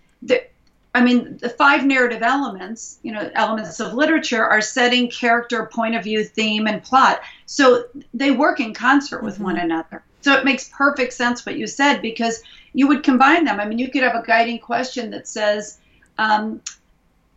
I 0.96 1.02
mean, 1.02 1.38
the 1.42 1.50
five 1.50 1.86
narrative 1.86 2.22
elements, 2.22 3.00
you 3.04 3.12
know, 3.12 3.30
elements 3.36 3.82
of 3.82 3.94
literature 3.94 4.46
are 4.46 4.62
setting, 4.62 5.10
character, 5.10 5.66
point 5.66 5.94
of 5.94 6.06
view, 6.06 6.24
theme, 6.24 6.68
and 6.68 6.82
plot. 6.82 7.22
So 7.46 7.84
they 8.14 8.32
work 8.32 8.62
in 8.62 8.74
concert 8.74 9.22
with 9.22 9.36
mm-hmm. 9.36 9.44
one 9.44 9.58
another. 9.58 10.04
So 10.22 10.34
it 10.36 10.46
makes 10.46 10.70
perfect 10.70 11.12
sense 11.12 11.46
what 11.46 11.58
you 11.58 11.68
said 11.68 12.02
because 12.02 12.42
you 12.72 12.88
would 12.88 13.04
combine 13.04 13.44
them. 13.44 13.60
I 13.60 13.66
mean, 13.66 13.78
you 13.78 13.92
could 13.92 14.04
have 14.04 14.16
a 14.16 14.26
guiding 14.26 14.60
question 14.60 15.10
that 15.10 15.28
says, 15.28 15.80
um, 16.18 16.62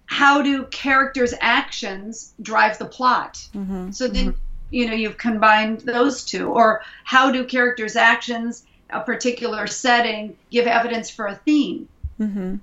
how 0.06 0.40
do 0.40 0.62
characters' 0.66 1.34
actions 1.40 2.34
drive 2.40 2.78
the 2.78 2.86
plot? 2.86 3.44
Mm-hmm. 3.56 3.90
So 3.90 4.06
then, 4.06 4.34
mm-hmm. 4.34 4.40
you 4.70 4.86
know, 4.86 4.94
you've 4.94 5.18
combined 5.18 5.80
those 5.80 6.24
two. 6.24 6.48
Or 6.48 6.82
how 7.02 7.32
do 7.32 7.44
characters' 7.44 7.96
actions, 7.96 8.64
a 8.88 9.00
particular 9.00 9.66
setting, 9.66 10.36
give 10.48 10.68
evidence 10.68 11.10
for 11.10 11.26
a 11.26 11.34
theme? 11.34 11.88
Mm-hmm 12.20 12.58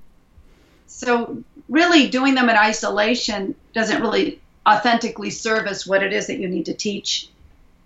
so 0.88 1.43
really 1.69 2.08
doing 2.08 2.36
them 2.36 2.50
in 2.50 2.56
isolation 2.56 3.56
doesn't 3.74 4.02
really 4.02 4.39
authentically 4.67 5.30
service 5.30 5.86
what 5.86 6.04
it 6.04 6.13
is 6.13 6.28
that 6.28 6.39
you 6.39 6.48
need 6.48 6.65
to 6.65 6.74
teach 6.74 7.30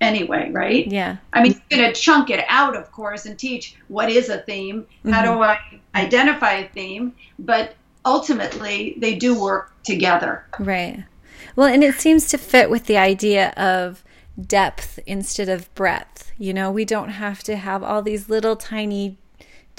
anyway, 0.02 0.50
right? 0.52 0.88
Yeah. 0.88 1.18
I 1.34 1.44
mean, 1.44 1.62
you're 1.70 1.80
going 1.80 1.94
to 1.94 2.00
chunk 2.00 2.30
it 2.30 2.46
out, 2.48 2.76
of 2.76 2.92
course, 2.92 3.26
and 3.26 3.38
teach 3.38 3.76
what 3.88 4.10
is 4.10 4.30
a 4.30 4.40
theme, 4.40 4.82
mm-hmm. 4.84 5.12
how 5.12 5.22
do 5.24 5.30
mm-hmm. 5.30 5.78
I 5.94 6.02
identify 6.02 6.54
a 6.54 6.70
theme, 6.70 7.14
but 7.38 7.76
ultimately 8.06 8.96
they 8.98 9.16
do 9.16 9.40
work 9.40 9.74
together. 9.84 10.46
Right. 10.58 11.04
Well, 11.56 11.68
and 11.68 11.84
it 11.84 11.96
seems 11.96 12.28
to 12.30 12.38
fit 12.38 12.70
with 12.70 12.86
the 12.86 12.98
idea 12.98 13.50
of 13.52 14.04
depth 14.40 15.00
instead 15.06 15.50
of 15.50 15.74
breadth. 15.76 16.32
You 16.38 16.54
know, 16.54 16.72
we 16.72 16.86
don't 16.86 17.10
have 17.10 17.44
to 17.44 17.58
have 17.58 17.84
all 17.84 18.02
these 18.02 18.30
little 18.30 18.56
tiny 18.56 19.18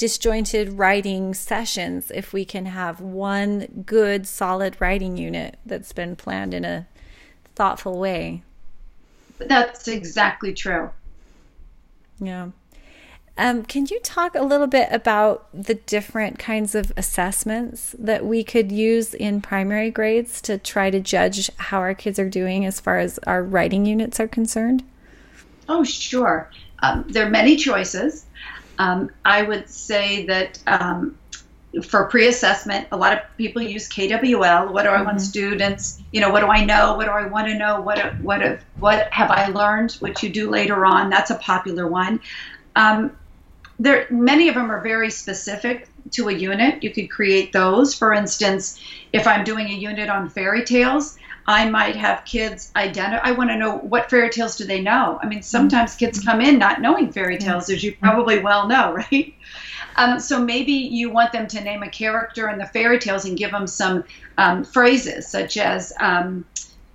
disjointed 0.01 0.79
writing 0.79 1.35
sessions 1.35 2.11
if 2.15 2.33
we 2.33 2.43
can 2.43 2.65
have 2.65 3.03
one 3.03 3.85
good, 3.85 4.27
solid 4.27 4.75
writing 4.81 5.19
unit 5.19 5.59
that's 5.67 5.93
been 5.93 6.17
planned 6.17 6.55
in 6.55 6.65
a 6.65 6.87
thoughtful 7.55 7.99
way. 7.99 8.43
That's 9.37 9.89
exactly 9.89 10.55
true. 10.55 10.89
Yeah. 12.19 12.49
Um, 13.37 13.63
can 13.63 13.89
you 13.91 14.01
talk 14.01 14.35
a 14.35 14.43
little 14.43 14.67
bit 14.67 14.89
about 14.91 15.47
the 15.53 15.75
different 15.75 16.39
kinds 16.39 16.75
of 16.75 16.91
assessments 16.97 17.95
that 17.99 18.25
we 18.25 18.43
could 18.43 18.73
use 18.73 19.13
in 19.13 19.43
primary 19.43 19.91
grades 19.91 20.41
to 20.43 20.57
try 20.57 20.89
to 20.91 21.01
judge 21.01 21.51
how 21.59 21.81
our 21.81 21.95
kids 21.95 22.19
are 22.19 22.31
doing 22.31 22.65
as 22.65 22.81
far 22.81 22.99
as 22.99 23.19
our 23.27 23.43
writing 23.43 23.85
units 23.85 24.19
are 24.19 24.29
concerned? 24.29 24.83
Oh, 25.69 25.85
sure. 25.85 26.51
Um, 26.79 27.05
there 27.07 27.27
are 27.27 27.31
many 27.31 27.55
choices. 27.57 28.25
Um, 28.81 29.11
I 29.27 29.43
would 29.43 29.69
say 29.69 30.25
that 30.25 30.59
um, 30.67 31.19
for 31.87 32.07
pre-assessment, 32.07 32.89
a 32.91 32.97
lot 32.97 33.13
of 33.13 33.19
people 33.37 33.61
use 33.61 33.87
KWL. 33.91 34.73
What 34.73 34.85
do 34.85 34.89
I 34.89 34.97
mm-hmm. 34.97 35.05
want 35.05 35.21
students? 35.21 36.03
You 36.13 36.23
know, 36.23 36.31
what 36.31 36.41
do 36.41 36.47
I 36.47 36.65
know? 36.65 36.97
What 36.97 37.05
do 37.05 37.11
I 37.11 37.27
want 37.27 37.47
to 37.49 37.59
know? 37.59 37.83
What 37.83 38.19
what 38.23 38.41
have, 38.41 38.65
what 38.79 39.13
have 39.13 39.31
I 39.31 39.49
learned? 39.49 39.93
Which 40.01 40.23
you 40.23 40.31
do 40.31 40.49
later 40.49 40.87
on. 40.87 41.11
That's 41.11 41.31
a 41.31 41.35
popular 41.35 41.87
one. 41.87 42.21
Um, 42.75 43.15
there, 43.79 44.07
many 44.09 44.49
of 44.49 44.55
them 44.55 44.71
are 44.71 44.81
very 44.81 45.11
specific 45.11 45.87
to 46.13 46.31
a 46.31 46.33
unit. 46.33 46.83
You 46.83 46.91
could 46.91 47.11
create 47.11 47.53
those. 47.53 47.95
For 47.95 48.15
instance, 48.15 48.81
if 49.13 49.27
I'm 49.27 49.45
doing 49.45 49.69
a 49.69 49.75
unit 49.75 50.09
on 50.09 50.31
fairy 50.31 50.65
tales, 50.65 51.19
I 51.47 51.69
might 51.69 51.97
have 51.97 52.25
kids 52.25 52.71
identify. 52.77 53.29
I 53.29 53.33
want 53.33 53.51
to 53.51 53.57
know 53.57 53.79
what 53.79 54.11
fairy 54.11 54.31
tales 54.31 54.57
do 54.57 54.65
they 54.65 54.81
know. 54.81 55.19
I 55.23 55.27
mean, 55.27 55.43
sometimes 55.43 55.95
kids 55.95 56.19
mm-hmm. 56.19 56.31
come 56.31 56.41
in 56.41 56.59
not 56.59 56.81
knowing 56.81 57.13
fairy 57.13 57.39
tales, 57.39 57.71
as 57.71 57.83
you 57.83 57.95
probably 57.97 58.39
well 58.39 58.69
know, 58.69 58.93
right? 59.13 59.35
Um, 59.97 60.21
so 60.21 60.43
maybe 60.43 60.73
you 60.73 61.11
want 61.11 61.33
them 61.33 61.47
to 61.49 61.61
name 61.61 61.83
a 61.83 61.89
character 61.89 62.49
in 62.49 62.59
the 62.59 62.67
fairy 62.67 62.99
tales 62.99 63.25
and 63.25 63.37
give 63.37 63.51
them 63.51 63.67
some 63.67 64.05
um, 64.39 64.65
phrases 64.65 65.27
such 65.27 65.57
as 65.57 65.93
um, 66.01 66.45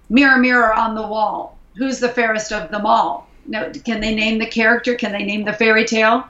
"Mirror, 0.09 0.37
mirror 0.37 0.73
on 0.73 0.95
the 0.95 1.05
wall, 1.05 1.57
who's 1.75 1.99
the 1.99 2.09
fairest 2.09 2.51
of 2.51 2.71
them 2.71 2.85
all?" 2.85 3.27
No, 3.47 3.71
can 3.71 3.99
they 3.99 4.15
name 4.15 4.39
the 4.39 4.47
character? 4.47 4.95
Can 4.95 5.11
they 5.11 5.23
name 5.23 5.43
the 5.43 5.53
fairy 5.53 5.85
tale? 5.85 6.25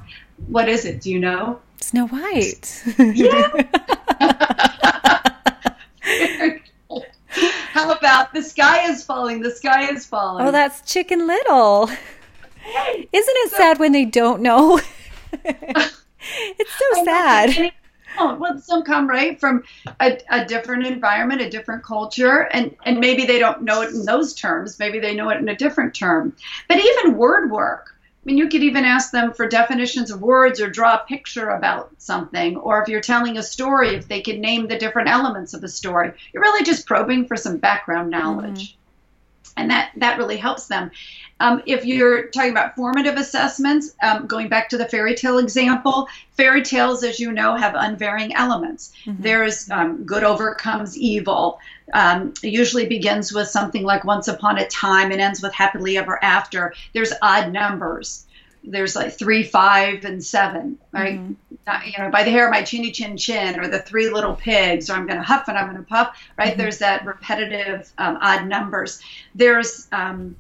What 0.48 0.68
is 0.68 0.84
it? 0.86 1.02
Do 1.02 1.12
you 1.12 1.20
know? 1.20 1.60
Snow 1.80 2.08
White. 2.08 2.84
yeah. 2.98 3.48
How 7.76 7.92
about 7.92 8.34
the 8.34 8.42
sky 8.42 8.90
is 8.90 9.04
falling? 9.04 9.42
The 9.42 9.52
sky 9.52 9.92
is 9.92 10.06
falling. 10.06 10.48
Oh, 10.48 10.52
that's 10.52 10.80
Chicken 10.90 11.28
Little. 11.28 11.90
Isn't 11.90 13.10
it 13.12 13.52
so, 13.52 13.58
sad 13.58 13.80
when 13.80 13.92
they 13.92 14.06
don't 14.06 14.42
know? 14.42 14.80
it's 15.44 15.94
so 16.94 17.04
sad. 17.04 17.74
Oh, 18.18 18.36
well, 18.36 18.58
some 18.60 18.84
come 18.84 19.10
right 19.10 19.38
from 19.38 19.66
a, 20.00 20.18
a, 20.30 20.46
different 20.46 20.88
environment, 20.88 21.42
a 21.42 21.50
different 21.50 21.84
culture, 21.84 22.48
and, 22.54 22.74
and 22.86 22.98
maybe 22.98 23.26
they 23.26 23.40
don't 23.40 23.64
know 23.64 23.82
it 23.82 23.90
in 23.90 24.06
those 24.06 24.34
terms. 24.34 24.80
Maybe 24.80 25.00
they 25.00 25.14
know 25.14 25.30
it 25.32 25.42
in 25.42 25.50
a 25.50 25.56
different 25.56 25.94
term. 25.94 26.34
But 26.70 26.78
even 26.78 27.18
word 27.18 27.52
work, 27.52 27.94
mean, 28.26 28.38
you 28.38 28.50
could 28.50 28.64
even 28.64 28.86
ask 28.86 29.12
them 29.12 29.34
for 29.34 29.48
definitions 29.48 30.10
of 30.10 30.22
words 30.22 30.60
or 30.60 30.70
draw 30.70 30.96
a 30.96 31.06
picture 31.08 31.50
about 31.50 31.92
something. 32.00 32.58
Or 32.58 32.82
if 32.82 32.90
you're 32.90 33.02
telling 33.02 33.38
a 33.38 33.44
story, 33.44 33.96
if 33.96 34.08
they 34.08 34.22
could 34.22 34.40
name 34.40 34.68
the 34.68 34.80
different 34.80 35.10
elements 35.10 35.54
of 35.54 35.64
a 35.64 35.68
story. 35.68 36.12
You're 36.34 36.44
really 36.44 36.66
just 36.66 36.88
probing 36.88 37.28
for 37.28 37.38
some 37.38 37.58
background 37.58 38.10
knowledge. 38.10 38.72
Mm-hmm. 38.72 38.85
And 39.58 39.70
that, 39.70 39.92
that 39.98 40.18
really 40.18 40.38
helps 40.38 40.68
them. 40.68 40.92
Um, 41.40 41.62
if 41.66 41.86
you're 41.86 42.28
talking 42.28 42.52
about 42.52 42.76
formative 42.76 43.18
assessments, 43.18 43.94
um, 44.02 44.26
going 44.26 44.48
back 44.48 44.70
to 44.70 44.78
the 44.78 44.88
fairy 44.88 45.16
tale 45.16 45.38
example, 45.38 46.08
fairy 46.32 46.62
tales, 46.62 47.04
as 47.04 47.20
you 47.20 47.32
know, 47.32 47.56
have 47.56 47.74
unvarying 47.74 48.34
elements. 48.36 48.94
Mm-hmm. 49.06 49.22
There's 49.22 49.70
um, 49.70 50.06
good 50.06 50.24
overcomes 50.24 50.98
evil. 50.98 51.60
Um, 51.94 52.34
usually 52.42 52.88
begins 52.88 53.34
with 53.34 53.48
something 53.50 53.84
like 53.84 54.06
once 54.06 54.28
upon 54.28 54.58
a 54.58 54.68
time 54.68 55.12
and 55.12 55.20
ends 55.20 55.42
with 55.42 55.54
happily 55.54 55.98
ever 55.98 56.24
after. 56.24 56.74
There's 56.94 57.14
odd 57.22 57.52
numbers. 57.52 58.26
There's 58.64 58.96
like 58.96 59.18
three, 59.18 59.44
five, 59.44 60.06
and 60.06 60.24
seven, 60.24 60.80
right? 60.92 61.20
Mm-hmm. 61.20 61.34
Uh, 61.68 61.80
you 61.84 61.94
know, 61.98 62.12
by 62.12 62.24
the 62.24 62.30
hair 62.30 62.46
of 62.46 62.52
my 62.52 62.62
chinny 62.62 62.92
chin 62.92 63.18
chin, 63.18 63.60
or 63.60 63.68
the 63.68 63.80
three 63.80 64.10
little 64.10 64.36
pigs, 64.36 64.90
or 64.90 64.94
I'm 64.94 65.08
going 65.08 65.18
to 65.18 65.24
huff 65.24 65.48
and 65.48 65.58
I'm 65.58 65.66
going 65.66 65.78
to 65.78 65.90
puff, 65.90 66.16
right? 66.38 66.50
Mm-hmm. 66.50 66.60
There's 66.60 66.78
that 66.78 67.06
repetitive 67.06 67.92
um, 67.98 68.20
odd 68.22 68.46
numbers. 68.46 69.02
There's 69.34 69.88
um, 69.92 70.36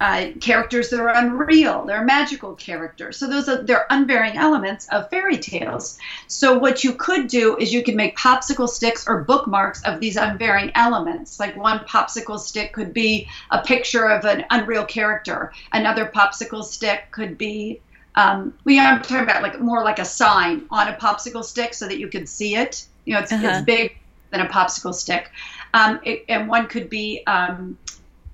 uh, 0.00 0.30
characters 0.40 0.90
that 0.90 1.00
are 1.00 1.08
unreal. 1.08 1.84
They're 1.84 2.04
magical 2.04 2.54
characters. 2.54 3.16
So 3.16 3.26
those 3.26 3.48
are 3.48 3.62
they're 3.62 3.86
unvarying 3.90 4.36
elements 4.36 4.88
of 4.90 5.10
fairy 5.10 5.38
tales. 5.38 5.98
So 6.28 6.56
what 6.56 6.84
you 6.84 6.92
could 6.92 7.26
do 7.26 7.56
is 7.56 7.72
you 7.72 7.82
could 7.82 7.96
make 7.96 8.16
popsicle 8.16 8.68
sticks 8.68 9.08
or 9.08 9.24
bookmarks 9.24 9.82
of 9.84 9.98
these 9.98 10.16
unvarying 10.16 10.70
elements. 10.74 11.40
Like 11.40 11.56
one 11.56 11.80
popsicle 11.80 12.38
stick 12.38 12.72
could 12.72 12.94
be 12.94 13.28
a 13.50 13.60
picture 13.60 14.08
of 14.08 14.24
an 14.24 14.44
unreal 14.50 14.84
character. 14.84 15.52
Another 15.72 16.06
popsicle 16.06 16.64
stick 16.64 17.10
could 17.10 17.36
be 17.36 17.80
um, 18.18 18.52
we 18.64 18.80
are 18.80 18.98
talking 18.98 19.22
about 19.22 19.42
like 19.42 19.60
more 19.60 19.84
like 19.84 20.00
a 20.00 20.04
sign 20.04 20.66
on 20.70 20.88
a 20.88 20.94
popsicle 20.94 21.44
stick 21.44 21.72
so 21.72 21.86
that 21.86 21.98
you 21.98 22.08
can 22.08 22.26
see 22.26 22.56
it. 22.56 22.84
You 23.04 23.14
know, 23.14 23.20
it's, 23.20 23.32
uh-huh. 23.32 23.46
it's 23.46 23.64
big 23.64 23.96
than 24.30 24.40
a 24.40 24.48
popsicle 24.48 24.92
stick. 24.92 25.30
Um, 25.72 26.00
it, 26.02 26.24
and 26.28 26.48
one 26.48 26.66
could 26.66 26.90
be 26.90 27.22
um, 27.26 27.78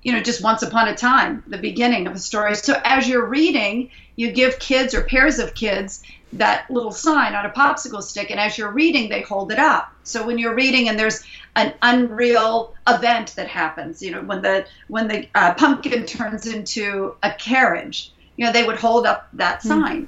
you 0.01 0.11
know, 0.11 0.21
just 0.21 0.43
once 0.43 0.61
upon 0.61 0.87
a 0.87 0.95
time, 0.95 1.43
the 1.47 1.57
beginning 1.57 2.05
of 2.07 2.13
a 2.13 2.19
story. 2.19 2.55
So 2.55 2.79
as 2.83 3.07
you're 3.07 3.25
reading, 3.25 3.89
you 4.15 4.31
give 4.31 4.59
kids 4.59 4.93
or 4.93 5.03
pairs 5.03 5.39
of 5.39 5.55
kids 5.55 6.03
that 6.33 6.69
little 6.69 6.91
sign 6.91 7.33
on 7.33 7.45
a 7.45 7.49
popsicle 7.49 8.03
stick, 8.03 8.29
and 8.29 8.39
as 8.39 8.57
you're 8.57 8.71
reading, 8.71 9.09
they 9.09 9.21
hold 9.21 9.51
it 9.51 9.59
up. 9.59 9.91
So 10.03 10.25
when 10.25 10.37
you're 10.37 10.53
reading 10.53 10.89
and 10.89 10.99
there's 10.99 11.23
an 11.55 11.73
unreal 11.81 12.75
event 12.87 13.35
that 13.35 13.47
happens, 13.47 14.01
you 14.01 14.11
know, 14.11 14.21
when 14.21 14.41
the 14.41 14.65
when 14.87 15.07
the 15.07 15.27
uh, 15.33 15.53
pumpkin 15.55 16.05
turns 16.05 16.45
into 16.45 17.15
a 17.23 17.31
carriage, 17.31 18.11
you 18.37 18.45
know, 18.45 18.51
they 18.51 18.63
would 18.63 18.77
hold 18.77 19.05
up 19.05 19.27
that 19.33 19.59
mm-hmm. 19.59 19.67
sign. 19.67 20.07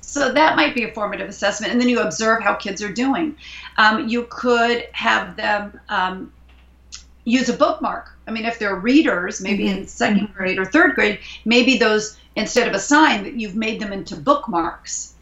So 0.00 0.32
that 0.32 0.56
might 0.56 0.74
be 0.74 0.84
a 0.84 0.92
formative 0.92 1.28
assessment, 1.28 1.72
and 1.72 1.80
then 1.80 1.88
you 1.88 2.00
observe 2.00 2.42
how 2.42 2.54
kids 2.54 2.82
are 2.82 2.92
doing. 2.92 3.36
Um, 3.76 4.08
you 4.08 4.26
could 4.30 4.86
have 4.92 5.36
them 5.36 5.78
um, 5.90 6.32
use 7.24 7.50
a 7.50 7.52
bookmark. 7.52 8.10
I 8.26 8.30
mean, 8.30 8.46
if 8.46 8.58
they're 8.58 8.74
readers, 8.74 9.40
maybe 9.40 9.64
mm-hmm. 9.64 9.80
in 9.80 9.84
2nd 9.84 10.20
mm-hmm. 10.20 10.32
grade 10.32 10.58
or 10.58 10.64
third 10.64 10.94
grade, 10.94 11.20
maybe 11.44 11.76
those, 11.76 12.18
instead 12.36 12.68
of 12.68 12.74
a 12.74 12.78
sign, 12.78 13.24
that 13.24 13.34
you've 13.34 13.54
made 13.54 13.80
them 13.80 13.92
into 13.92 14.16
bookmarks. 14.16 15.14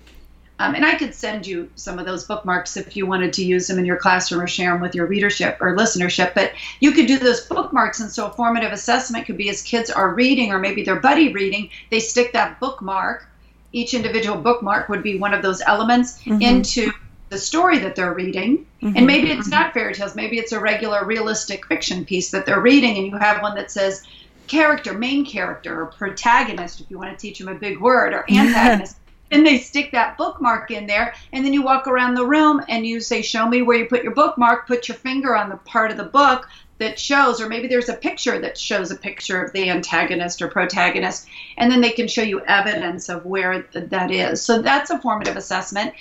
Um, 0.59 0.75
and 0.75 0.87
I 0.87 0.95
could 0.95 1.15
send 1.15 1.47
you 1.47 1.71
some 1.75 1.99
of 1.99 2.07
those 2.07 2.25
bookmarks 2.25 2.77
if 2.77 2.97
you 2.97 3.05
wanted 3.05 3.35
to 3.35 3.45
use 3.45 3.67
them 3.67 3.79
in 3.79 3.85
your 3.85 3.99
classroom 3.99 4.41
or 4.41 4.47
share 4.47 4.73
them 4.73 4.81
with 4.81 4.95
your 4.95 5.07
readership 5.07 5.59
or 5.61 5.77
listenership. 5.77 6.35
But 6.35 6.53
you 6.81 6.93
could 6.93 7.07
do 7.07 7.19
those 7.19 7.47
bookmarks. 7.47 8.01
And 8.01 8.11
so 8.11 8.27
a 8.27 8.33
formative 8.33 8.73
assessment 8.73 9.27
could 9.27 9.37
be 9.37 9.51
as 9.51 9.61
kids 9.61 9.91
are 9.91 10.15
reading 10.15 10.53
or 10.53 10.59
maybe 10.59 10.83
they're 10.83 11.01
buddy 11.01 11.33
reading, 11.33 11.69
they 11.91 12.01
stick 12.01 12.33
that 12.33 12.59
bookmark. 12.59 13.29
Each 13.73 13.93
individual 13.93 14.41
bookmark 14.41 14.89
would 14.89 15.03
be 15.03 15.19
one 15.19 15.35
of 15.35 15.43
those 15.43 15.61
elements 15.61 16.23
mm-hmm. 16.23 16.41
into 16.41 16.91
the 17.29 17.39
story 17.39 17.79
that 17.81 17.97
they're 17.97 18.15
reading. 18.15 18.67
Mm-hmm. 18.83 18.97
And 18.97 19.07
maybe 19.07 19.31
it's 19.31 19.49
not 19.49 19.75
fairy 19.75 19.95
tales, 19.95 20.15
maybe 20.15 20.39
it's 20.39 20.53
a 20.53 20.61
regular 20.61 21.05
realistic 21.05 21.67
fiction 21.67 22.05
piece 22.05 22.31
that 22.31 22.47
they're 22.47 22.61
reading, 22.61 22.97
and 22.97 23.07
you 23.07 23.17
have 23.17 23.43
one 23.43 23.57
that 23.57 23.71
says 23.71 24.03
character, 24.47 24.95
main 24.95 25.27
character, 25.27 25.83
or 25.83 25.87
protagonist, 25.87 26.81
if 26.81 26.91
you 26.91 26.99
want 26.99 27.11
to 27.11 27.21
teach 27.21 27.39
them 27.39 27.49
a 27.49 27.55
big 27.55 27.81
word, 27.81 28.15
or 28.15 28.25
antagonist. 28.31 28.97
And 29.31 29.47
they 29.47 29.59
stick 29.59 29.93
that 29.93 30.17
bookmark 30.17 30.71
in 30.71 30.87
there, 30.87 31.15
and 31.33 31.45
then 31.45 31.53
you 31.53 31.63
walk 31.63 31.87
around 31.87 32.15
the 32.15 32.27
room 32.27 32.63
and 32.69 32.87
you 32.87 33.01
say, 33.01 33.23
Show 33.23 33.49
me 33.49 33.63
where 33.63 33.79
you 33.79 33.87
put 33.87 34.03
your 34.03 34.15
bookmark, 34.15 34.67
put 34.67 34.89
your 34.89 34.97
finger 34.97 35.37
on 35.37 35.49
the 35.49 35.57
part 35.57 35.91
of 35.91 35.97
the 35.97 36.05
book 36.05 36.49
that 36.79 36.99
shows, 36.99 37.41
or 37.41 37.49
maybe 37.49 37.69
there's 37.69 37.89
a 37.89 37.95
picture 37.95 38.39
that 38.39 38.59
shows 38.59 38.91
a 38.91 38.97
picture 38.97 39.43
of 39.43 39.53
the 39.53 39.71
antagonist 39.71 40.43
or 40.43 40.49
protagonist, 40.49 41.27
and 41.57 41.71
then 41.71 41.81
they 41.81 41.91
can 41.91 42.07
show 42.07 42.23
you 42.23 42.41
evidence 42.45 43.09
of 43.09 43.25
where 43.25 43.63
that 43.73 44.11
is. 44.11 44.43
So 44.43 44.61
that's 44.61 44.91
a 44.91 44.99
formative 44.99 45.37
assessment. 45.37 45.95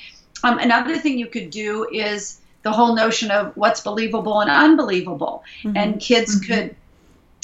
Um, 0.44 0.60
another 0.60 0.98
thing 0.98 1.18
you 1.18 1.28
could 1.28 1.50
do 1.50 1.88
is 1.92 2.42
the 2.64 2.72
whole 2.72 2.96
notion 2.96 3.32
of 3.32 3.56
what's 3.56 3.82
believable 3.82 4.42
and 4.42 4.50
unbelievable. 4.50 5.44
Mm-hmm. 5.64 5.78
And 5.78 6.02
kids 6.02 6.36
mm-hmm. 6.36 6.54
could 6.54 6.76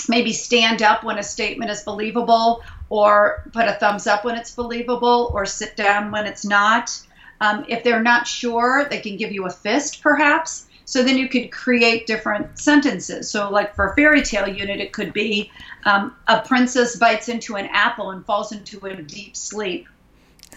maybe 0.10 0.34
stand 0.34 0.82
up 0.82 1.04
when 1.04 1.18
a 1.18 1.24
statement 1.24 1.72
is 1.72 1.84
believable, 1.84 2.64
or 2.90 3.44
put 3.54 3.68
a 3.68 3.74
thumbs 3.74 4.08
up 4.08 4.26
when 4.26 4.36
it's 4.36 4.52
believable, 4.52 5.32
or 5.34 5.46
sit 5.46 5.76
down 5.76 6.12
when 6.12 6.26
it's 6.26 6.46
not. 6.46 7.00
Um, 7.40 7.66
if 7.68 7.84
they're 7.84 8.04
not 8.04 8.28
sure, 8.28 8.86
they 8.90 9.00
can 9.00 9.18
give 9.18 9.32
you 9.32 9.46
a 9.46 9.50
fist, 9.50 10.02
perhaps. 10.02 10.68
So 10.86 11.04
then 11.04 11.18
you 11.18 11.30
could 11.30 11.52
create 11.52 12.06
different 12.06 12.60
sentences. 12.60 13.30
So, 13.30 13.50
like 13.50 13.76
for 13.76 13.88
a 13.88 13.96
fairy 13.96 14.22
tale 14.22 14.48
unit, 14.48 14.80
it 14.80 14.92
could 14.92 15.14
be 15.14 15.52
um, 15.86 16.16
a 16.28 16.42
princess 16.42 16.98
bites 16.98 17.30
into 17.30 17.56
an 17.56 17.68
apple 17.72 18.12
and 18.12 18.26
falls 18.26 18.52
into 18.52 18.86
a 18.86 19.02
deep 19.02 19.36
sleep 19.38 19.88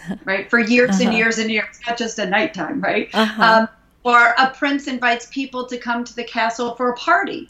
right? 0.25 0.49
For 0.49 0.59
years 0.59 0.91
uh-huh. 0.91 1.03
and 1.03 1.17
years 1.17 1.37
and 1.37 1.51
years, 1.51 1.79
not 1.87 1.97
just 1.97 2.19
at 2.19 2.29
nighttime, 2.29 2.81
right? 2.81 3.09
Uh-huh. 3.13 3.43
Um, 3.43 3.67
or 4.03 4.35
a 4.37 4.51
prince 4.51 4.87
invites 4.87 5.27
people 5.31 5.65
to 5.67 5.77
come 5.77 6.03
to 6.03 6.15
the 6.15 6.23
castle 6.23 6.75
for 6.75 6.89
a 6.89 6.95
party. 6.95 7.49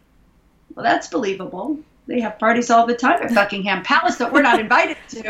Well, 0.76 0.84
that's 0.84 1.08
believable. 1.08 1.80
They 2.08 2.20
have 2.22 2.38
parties 2.38 2.70
all 2.70 2.86
the 2.86 2.96
time 2.96 3.24
at 3.24 3.34
Buckingham 3.34 3.82
Palace 3.84 4.18
that 4.18 4.32
we're 4.32 4.44
not 4.44 4.60
invited 4.60 4.98
to. 5.10 5.24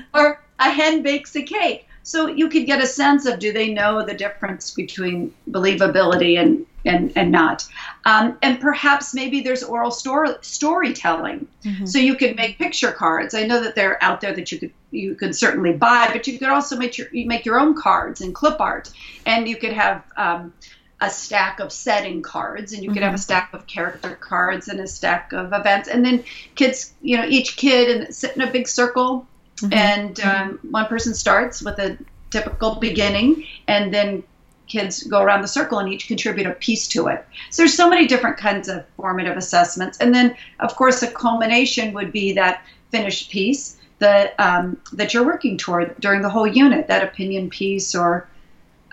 or 0.14 0.40
a 0.58 0.70
hen 0.70 1.02
bakes 1.02 1.34
a 1.34 1.42
cake. 1.42 1.86
So 2.02 2.28
you 2.28 2.48
could 2.48 2.66
get 2.66 2.82
a 2.82 2.86
sense 2.86 3.26
of 3.26 3.38
do 3.38 3.52
they 3.52 3.72
know 3.72 4.04
the 4.04 4.14
difference 4.14 4.72
between 4.72 5.34
believability 5.50 6.38
and, 6.40 6.66
and 6.84 7.12
and 7.14 7.30
not. 7.30 7.66
Um, 8.04 8.38
and 8.42 8.58
perhaps 8.58 9.12
maybe 9.12 9.42
there's 9.42 9.62
oral 9.62 9.90
story 9.90 10.34
storytelling, 10.40 11.46
so 11.84 11.98
you 11.98 12.16
could 12.16 12.36
make 12.36 12.56
picture 12.58 12.90
cards. 12.90 13.34
I 13.34 13.46
know 13.46 13.62
that 13.62 13.74
they're 13.74 14.02
out 14.02 14.22
there 14.22 14.32
that 14.34 14.50
you 14.50 14.58
could 14.58 14.72
you 14.90 15.14
could 15.14 15.36
certainly 15.36 15.72
buy, 15.74 16.08
but 16.12 16.26
you 16.26 16.38
could 16.38 16.48
also 16.48 16.76
make 16.76 16.96
your 16.96 17.08
you 17.12 17.26
make 17.26 17.44
your 17.44 17.60
own 17.60 17.74
cards 17.74 18.22
and 18.22 18.34
clip 18.34 18.60
art, 18.60 18.90
and 19.26 19.46
you 19.46 19.56
could 19.56 19.72
have. 19.72 20.02
Um, 20.16 20.52
a 21.00 21.08
stack 21.08 21.60
of 21.60 21.72
setting 21.72 22.20
cards 22.22 22.72
and 22.72 22.82
you 22.82 22.92
could 22.92 23.02
have 23.02 23.14
a 23.14 23.18
stack 23.18 23.52
of 23.54 23.66
character 23.66 24.14
cards 24.16 24.68
and 24.68 24.80
a 24.80 24.86
stack 24.86 25.32
of 25.32 25.52
events. 25.52 25.88
And 25.88 26.04
then 26.04 26.24
kids 26.54 26.92
you 27.00 27.16
know 27.16 27.26
each 27.26 27.56
kid 27.56 27.90
and 27.90 28.14
sit 28.14 28.36
in 28.36 28.42
a 28.42 28.50
big 28.50 28.68
circle 28.68 29.26
and 29.72 30.20
um, 30.20 30.58
one 30.70 30.86
person 30.86 31.14
starts 31.14 31.62
with 31.62 31.78
a 31.78 31.98
typical 32.30 32.76
beginning 32.76 33.46
and 33.66 33.92
then 33.92 34.22
kids 34.66 35.02
go 35.04 35.20
around 35.20 35.42
the 35.42 35.48
circle 35.48 35.78
and 35.78 35.92
each 35.92 36.06
contribute 36.06 36.46
a 36.46 36.52
piece 36.52 36.86
to 36.88 37.08
it. 37.08 37.26
So 37.50 37.62
there's 37.62 37.74
so 37.74 37.90
many 37.90 38.06
different 38.06 38.36
kinds 38.36 38.68
of 38.68 38.84
formative 38.96 39.36
assessments. 39.36 39.98
And 39.98 40.14
then 40.14 40.36
of 40.60 40.76
course 40.76 41.02
a 41.02 41.10
culmination 41.10 41.92
would 41.94 42.12
be 42.12 42.34
that 42.34 42.62
finished 42.90 43.30
piece 43.30 43.76
that 44.00 44.34
um, 44.38 44.80
that 44.92 45.14
you're 45.14 45.24
working 45.24 45.56
toward 45.56 45.98
during 46.00 46.22
the 46.22 46.28
whole 46.28 46.46
unit 46.46 46.88
that 46.88 47.02
opinion 47.02 47.48
piece 47.48 47.94
or 47.94 48.28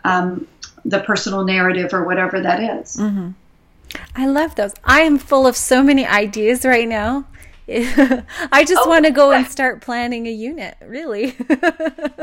um, 0.03 0.47
the 0.87 0.99
personal 1.01 1.43
narrative 1.43 1.93
or 1.93 2.03
whatever 2.05 2.39
that 2.41 2.79
is. 2.79 2.97
Mm-hmm. 2.97 3.29
I 4.15 4.25
love 4.27 4.55
those. 4.55 4.73
I 4.83 5.01
am 5.01 5.17
full 5.17 5.45
of 5.47 5.55
so 5.55 5.83
many 5.83 6.05
ideas 6.05 6.65
right 6.65 6.87
now. 6.87 7.25
I 7.69 8.63
just 8.65 8.81
Oh, 8.85 8.89
want 8.89 9.05
to 9.05 9.11
go 9.11 9.31
and 9.31 9.45
start 9.45 9.81
planning 9.81 10.25
a 10.27 10.31
unit, 10.31 10.77
really. 10.81 11.35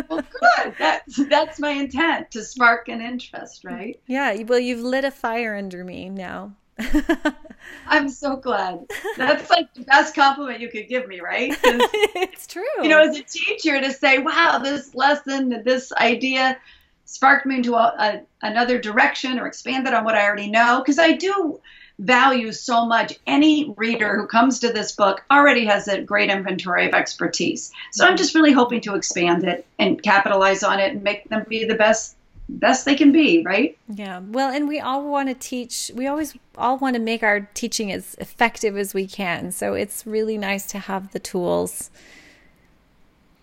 Well, 0.08 0.22
good. 0.40 0.74
That's 0.78 1.28
that's 1.28 1.58
my 1.60 1.70
intent 1.70 2.30
to 2.32 2.44
spark 2.44 2.88
an 2.88 3.00
interest, 3.00 3.64
right? 3.64 3.98
yeah, 4.06 4.42
well, 4.42 4.58
you've 4.58 4.80
lit 4.82 5.04
a 5.04 5.10
fire 5.10 5.54
under 5.56 5.82
me 5.84 6.08
now. 6.08 6.52
I'm 7.86 8.08
so 8.08 8.36
glad. 8.36 8.86
That's 9.16 9.48
like 9.50 9.72
the 9.74 9.82
best 9.82 10.14
compliment 10.14 10.60
you 10.60 10.68
could 10.68 10.88
give 10.88 11.06
me, 11.08 11.20
right? 11.20 11.54
it's 11.64 12.46
true. 12.46 12.64
you 12.82 12.88
know, 12.88 13.00
as 13.02 13.16
a 13.16 13.22
teacher, 13.22 13.80
to 13.80 13.92
say, 13.92 14.18
"Wow, 14.18 14.58
this 14.62 14.94
lesson, 14.94 15.62
this 15.64 15.92
idea." 15.92 16.58
Sparked 17.06 17.46
me 17.46 17.56
into 17.56 17.74
a, 17.74 17.94
a, 17.98 18.20
another 18.46 18.78
direction 18.78 19.38
or 19.38 19.46
expanded 19.46 19.94
on 19.94 20.04
what 20.04 20.14
I 20.14 20.24
already 20.24 20.50
know. 20.50 20.80
Because 20.80 20.98
I 20.98 21.12
do 21.12 21.60
value 21.98 22.52
so 22.52 22.86
much. 22.86 23.18
Any 23.26 23.72
reader 23.76 24.18
who 24.18 24.26
comes 24.26 24.58
to 24.60 24.72
this 24.72 24.92
book 24.92 25.24
already 25.30 25.64
has 25.66 25.86
a 25.86 26.02
great 26.02 26.30
inventory 26.30 26.86
of 26.88 26.94
expertise. 26.94 27.72
So 27.92 28.06
I'm 28.06 28.16
just 28.16 28.34
really 28.34 28.52
hoping 28.52 28.80
to 28.82 28.94
expand 28.94 29.44
it 29.44 29.66
and 29.78 30.02
capitalize 30.02 30.62
on 30.62 30.80
it 30.80 30.92
and 30.92 31.02
make 31.02 31.28
them 31.28 31.44
be 31.48 31.64
the 31.64 31.76
best 31.76 32.16
best 32.46 32.84
they 32.84 32.94
can 32.94 33.10
be, 33.10 33.42
right? 33.42 33.78
Yeah. 33.88 34.20
Well, 34.20 34.50
and 34.50 34.68
we 34.68 34.78
all 34.78 35.08
want 35.08 35.28
to 35.28 35.34
teach, 35.34 35.90
we 35.94 36.06
always 36.06 36.36
all 36.58 36.76
want 36.76 36.94
to 36.94 37.00
make 37.00 37.22
our 37.22 37.48
teaching 37.54 37.90
as 37.90 38.14
effective 38.16 38.76
as 38.76 38.92
we 38.92 39.06
can. 39.06 39.50
So 39.50 39.72
it's 39.72 40.06
really 40.06 40.36
nice 40.36 40.66
to 40.66 40.78
have 40.78 41.12
the 41.12 41.18
tools 41.18 41.90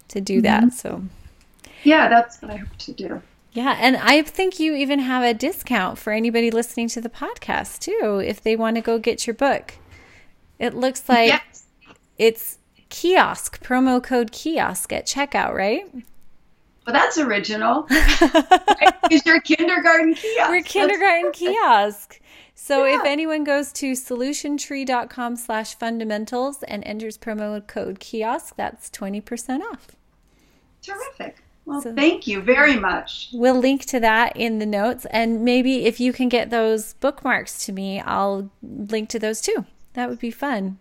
to 0.09 0.21
do 0.21 0.41
that. 0.41 0.65
Mm-hmm. 0.65 0.69
So, 0.69 1.03
Yeah, 1.83 2.09
that's 2.09 2.41
what 2.41 2.51
I 2.51 2.57
hope 2.57 2.77
to 2.77 2.93
do. 2.93 3.21
Yeah. 3.53 3.77
And 3.79 3.97
I 3.97 4.21
think 4.21 4.59
you 4.59 4.75
even 4.75 4.99
have 4.99 5.23
a 5.23 5.33
discount 5.33 5.97
for 5.97 6.13
anybody 6.13 6.51
listening 6.51 6.87
to 6.89 7.01
the 7.01 7.09
podcast 7.09 7.79
too, 7.79 8.21
if 8.25 8.41
they 8.41 8.55
want 8.55 8.75
to 8.75 8.81
go 8.81 8.97
get 8.97 9.27
your 9.27 9.33
book. 9.33 9.75
It 10.59 10.73
looks 10.73 11.09
like 11.09 11.29
yes. 11.29 11.65
it's 12.17 12.57
kiosk, 12.89 13.63
promo 13.63 14.01
code 14.01 14.31
kiosk 14.31 14.93
at 14.93 15.05
checkout, 15.05 15.53
right? 15.53 15.91
Well, 16.85 16.93
that's 16.93 17.17
original. 17.17 17.87
Because 19.09 19.25
you're 19.25 19.41
kindergarten 19.41 20.13
kiosk. 20.13 20.49
We're 20.49 20.61
kindergarten 20.61 21.33
kiosk. 21.33 22.21
So 22.55 22.85
if 22.85 23.03
anyone 23.03 23.43
goes 23.43 23.73
to 23.73 23.91
solutiontree.com 23.91 25.35
slash 25.35 25.75
fundamentals 25.75 26.63
and 26.63 26.81
enters 26.85 27.17
promo 27.17 27.65
code 27.67 27.99
kiosk, 27.99 28.55
that's 28.55 28.89
20% 28.89 29.61
off. 29.73 29.87
Terrific. 30.81 31.43
Well, 31.71 31.81
So- 31.81 31.95
thank 31.95 32.27
you 32.27 32.41
very 32.41 32.75
much. 32.75 33.29
We'll 33.31 33.55
link 33.55 33.85
to 33.85 33.99
that 34.01 34.35
in 34.35 34.59
the 34.59 34.65
notes. 34.65 35.05
And 35.09 35.43
maybe 35.45 35.85
if 35.85 35.99
you 36.01 36.11
can 36.11 36.27
get 36.27 36.49
those 36.49 36.93
bookmarks 36.95 37.65
to 37.65 37.71
me, 37.71 38.01
I'll 38.01 38.49
link 38.61 39.07
to 39.09 39.19
those 39.19 39.39
too. 39.39 39.65
That 39.93 40.09
would 40.09 40.19
be 40.19 40.31
fun. 40.31 40.77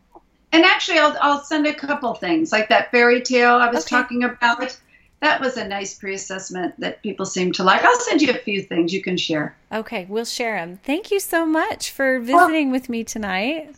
And 0.53 0.65
actually, 0.65 0.99
I'll, 0.99 1.17
I'll 1.21 1.43
send 1.45 1.67
a 1.69 1.75
couple 1.75 2.13
things 2.15 2.51
like 2.51 2.69
that 2.71 2.91
fairy 2.91 3.21
tale 3.23 3.55
I 3.55 3.69
was 3.71 3.85
Okay. 3.87 3.91
talking 3.97 4.25
about. 4.25 4.77
That 5.21 5.41
was 5.41 5.57
a 5.57 5.69
nice 5.69 5.95
pre 5.95 6.15
assessment 6.15 6.75
that 6.81 7.03
people 7.05 7.25
seem 7.25 7.53
to 7.53 7.63
like. 7.63 7.85
I'll 7.85 8.01
send 8.01 8.21
you 8.21 8.31
a 8.31 8.39
few 8.39 8.61
things 8.63 8.93
you 8.93 9.01
can 9.03 9.17
share. 9.17 9.55
Okay, 9.71 10.07
we'll 10.09 10.25
share 10.25 10.57
them. 10.57 10.81
Thank 10.83 11.13
you 11.13 11.21
so 11.21 11.47
much 11.47 11.93
for 11.93 12.19
visiting 12.19 12.73
with 12.73 12.89
me 12.89 13.05
tonight. 13.05 13.77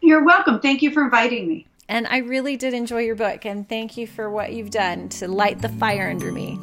You're 0.00 0.22
welcome. 0.22 0.60
Thank 0.60 0.82
you 0.82 0.90
for 0.92 1.02
inviting 1.02 1.48
me. 1.48 1.66
And 1.88 2.06
I 2.06 2.18
really 2.18 2.56
did 2.56 2.74
enjoy 2.74 3.00
your 3.00 3.14
book. 3.14 3.44
And 3.44 3.68
thank 3.68 3.96
you 3.96 4.06
for 4.06 4.30
what 4.30 4.52
you've 4.52 4.70
done 4.70 5.08
to 5.10 5.28
light 5.28 5.60
the 5.60 5.68
fire 5.68 6.10
under 6.10 6.32
me. 6.32 6.58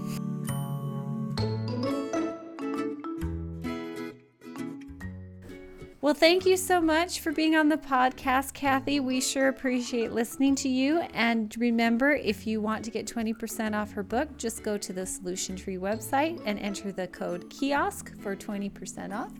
Well, 6.03 6.13
thank 6.13 6.45
you 6.45 6.57
so 6.57 6.81
much 6.81 7.21
for 7.21 7.31
being 7.31 7.55
on 7.55 7.69
the 7.69 7.77
podcast, 7.77 8.53
Kathy. 8.53 8.99
We 8.99 9.21
sure 9.21 9.47
appreciate 9.47 10.11
listening 10.11 10.53
to 10.55 10.67
you. 10.67 10.99
And 11.13 11.55
remember, 11.57 12.11
if 12.11 12.45
you 12.45 12.59
want 12.59 12.83
to 12.83 12.91
get 12.91 13.07
20% 13.07 13.73
off 13.73 13.93
her 13.93 14.03
book, 14.03 14.37
just 14.37 14.63
go 14.63 14.77
to 14.77 14.91
the 14.91 15.05
Solution 15.05 15.55
Tree 15.55 15.77
website 15.77 16.41
and 16.45 16.59
enter 16.59 16.91
the 16.91 17.07
code 17.07 17.49
KIOSK 17.49 18.21
for 18.21 18.35
20% 18.35 19.17
off. 19.17 19.31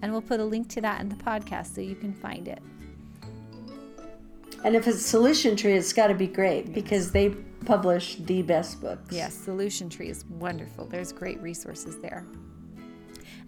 And 0.00 0.12
we'll 0.12 0.22
put 0.22 0.38
a 0.38 0.44
link 0.44 0.68
to 0.68 0.80
that 0.82 1.00
in 1.00 1.08
the 1.08 1.16
podcast 1.16 1.74
so 1.74 1.80
you 1.80 1.96
can 1.96 2.12
find 2.12 2.46
it. 2.46 2.62
And 4.64 4.74
if 4.74 4.86
it's 4.88 5.04
Solution 5.04 5.56
Tree, 5.56 5.74
it's 5.74 5.92
got 5.92 6.08
to 6.08 6.14
be 6.14 6.26
great 6.26 6.72
because 6.72 7.12
they 7.12 7.30
publish 7.64 8.16
the 8.16 8.42
best 8.42 8.80
books. 8.80 9.14
Yes, 9.14 9.34
Solution 9.34 9.88
Tree 9.88 10.08
is 10.08 10.24
wonderful. 10.26 10.86
There's 10.86 11.12
great 11.12 11.40
resources 11.40 11.98
there. 12.00 12.26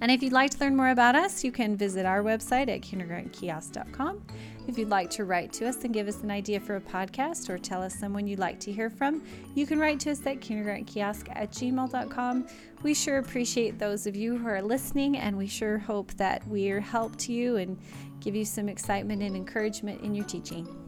And 0.00 0.12
if 0.12 0.22
you'd 0.22 0.32
like 0.32 0.52
to 0.52 0.60
learn 0.60 0.76
more 0.76 0.90
about 0.90 1.16
us, 1.16 1.42
you 1.42 1.50
can 1.50 1.76
visit 1.76 2.06
our 2.06 2.22
website 2.22 2.68
at 2.68 2.82
kindergartenkiosk.com. 2.82 4.22
If 4.68 4.78
you'd 4.78 4.90
like 4.90 5.10
to 5.10 5.24
write 5.24 5.52
to 5.54 5.66
us 5.66 5.82
and 5.84 5.94
give 5.94 6.06
us 6.08 6.22
an 6.22 6.30
idea 6.30 6.60
for 6.60 6.76
a 6.76 6.80
podcast 6.80 7.48
or 7.48 7.58
tell 7.58 7.82
us 7.82 7.98
someone 7.98 8.26
you'd 8.26 8.38
like 8.38 8.60
to 8.60 8.70
hear 8.70 8.90
from, 8.90 9.24
you 9.54 9.66
can 9.66 9.78
write 9.78 9.98
to 10.00 10.10
us 10.10 10.24
at 10.26 10.40
kindergartenkiosk 10.40 11.28
at 11.34 11.50
gmail.com. 11.50 12.46
We 12.82 12.94
sure 12.94 13.18
appreciate 13.18 13.78
those 13.78 14.06
of 14.06 14.14
you 14.14 14.36
who 14.36 14.46
are 14.46 14.62
listening, 14.62 15.16
and 15.16 15.36
we 15.36 15.48
sure 15.48 15.78
hope 15.78 16.12
that 16.14 16.46
we're 16.46 16.80
help 16.80 17.16
to 17.16 17.32
you 17.32 17.56
and 17.56 17.76
give 18.20 18.36
you 18.36 18.44
some 18.44 18.68
excitement 18.68 19.22
and 19.22 19.34
encouragement 19.34 20.02
in 20.02 20.14
your 20.14 20.26
teaching. 20.26 20.88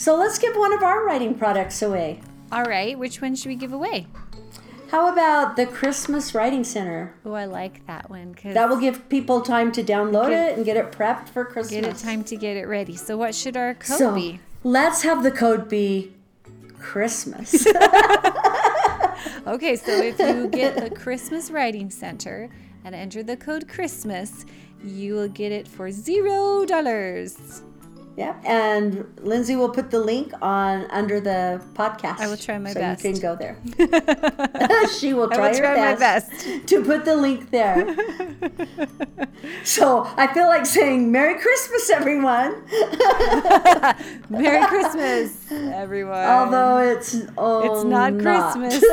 So 0.00 0.16
let's 0.16 0.38
give 0.38 0.56
one 0.56 0.72
of 0.72 0.82
our 0.82 1.04
writing 1.04 1.34
products 1.34 1.82
away. 1.82 2.22
All 2.50 2.64
right, 2.64 2.98
which 2.98 3.20
one 3.20 3.34
should 3.36 3.48
we 3.48 3.54
give 3.54 3.74
away? 3.74 4.06
How 4.90 5.12
about 5.12 5.56
the 5.56 5.66
Christmas 5.66 6.34
Writing 6.34 6.64
Center? 6.64 7.14
Oh, 7.22 7.34
I 7.34 7.44
like 7.44 7.86
that 7.86 8.08
one 8.08 8.32
because 8.32 8.54
That 8.54 8.70
will 8.70 8.80
give 8.80 9.10
people 9.10 9.42
time 9.42 9.70
to 9.72 9.82
download 9.84 10.30
Get- 10.30 10.52
it 10.52 10.56
and 10.56 10.64
get 10.64 10.78
it 10.78 10.90
prepped 10.90 11.28
for 11.28 11.44
Christmas. 11.44 11.82
Get 11.82 11.84
it 11.84 11.96
time 11.98 12.24
to 12.24 12.36
get 12.38 12.56
it 12.56 12.64
ready. 12.64 12.96
So, 12.96 13.18
what 13.18 13.34
should 13.34 13.58
our 13.58 13.74
code 13.74 13.98
So 13.98 14.14
be? 14.14 14.40
let's 14.64 15.02
have 15.02 15.22
the 15.22 15.30
code 15.30 15.68
be 15.68 16.14
Christmas. 16.78 17.66
Okay, 19.46 19.76
so 19.76 19.92
if 19.92 20.18
you 20.18 20.48
get 20.48 20.76
the 20.76 20.88
Christmas 20.88 21.50
Writing 21.50 21.90
Center 21.90 22.48
and 22.84 22.94
enter 22.94 23.22
the 23.22 23.36
code 23.36 23.68
Christmas, 23.68 24.46
you 24.82 25.12
will 25.14 25.28
get 25.28 25.52
it 25.52 25.68
for 25.68 25.90
zero 25.90 26.64
dollars. 26.64 27.62
Yeah, 28.20 28.38
and 28.44 29.06
Lindsay 29.22 29.56
will 29.56 29.70
put 29.70 29.90
the 29.90 29.98
link 29.98 30.34
on 30.42 30.84
under 30.90 31.20
the 31.20 31.62
podcast. 31.72 32.20
I 32.20 32.28
will 32.28 32.36
try 32.36 32.58
my 32.58 32.74
so 32.74 32.78
best. 32.78 33.02
you 33.02 33.12
can 33.12 33.20
go 33.22 33.34
there. 33.34 33.56
she 34.98 35.14
will 35.14 35.32
I 35.32 35.36
try, 35.36 35.48
will 35.48 35.56
her 35.56 35.62
try 35.62 35.76
my 35.76 35.94
best, 35.94 36.30
best. 36.30 36.66
to 36.68 36.84
put 36.84 37.06
the 37.06 37.16
link 37.16 37.50
there. 37.50 37.96
so 39.64 40.06
I 40.18 40.26
feel 40.34 40.48
like 40.48 40.66
saying 40.66 41.10
Merry 41.10 41.40
Christmas, 41.40 41.88
everyone. 41.88 42.62
Merry 44.28 44.66
Christmas, 44.66 45.50
everyone. 45.50 46.18
Although 46.18 46.76
it's 46.76 47.16
oh, 47.38 47.72
it's 47.74 47.84
not 47.86 48.18
Christmas. 48.18 48.84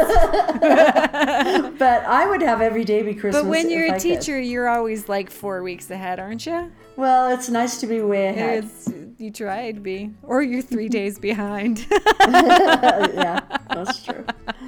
but 1.77 2.05
I 2.05 2.27
would 2.29 2.41
have 2.41 2.61
every 2.61 2.85
day 2.85 3.01
be 3.01 3.13
Christmas. 3.13 3.43
but 3.43 3.49
when 3.49 3.69
you're 3.69 3.87
a 3.87 3.89
I 3.89 3.99
could. 3.99 4.01
teacher, 4.03 4.39
you're 4.39 4.69
always 4.69 5.09
like 5.09 5.29
four 5.29 5.63
weeks 5.63 5.91
ahead, 5.91 6.17
aren't 6.17 6.45
you? 6.45 6.71
Well, 6.97 7.31
it's 7.31 7.47
nice 7.47 7.79
to 7.79 7.87
be 7.87 8.01
way 8.01 8.27
ahead. 8.27 8.65
It's, 8.65 8.89
you 9.17 9.31
tried, 9.31 9.75
to 9.75 9.81
be. 9.81 10.11
Or 10.23 10.41
you're 10.41 10.61
three 10.61 10.89
days 10.89 11.17
behind. 11.19 11.85
yeah, 12.21 13.39
that's 13.69 14.03
true. 14.03 14.25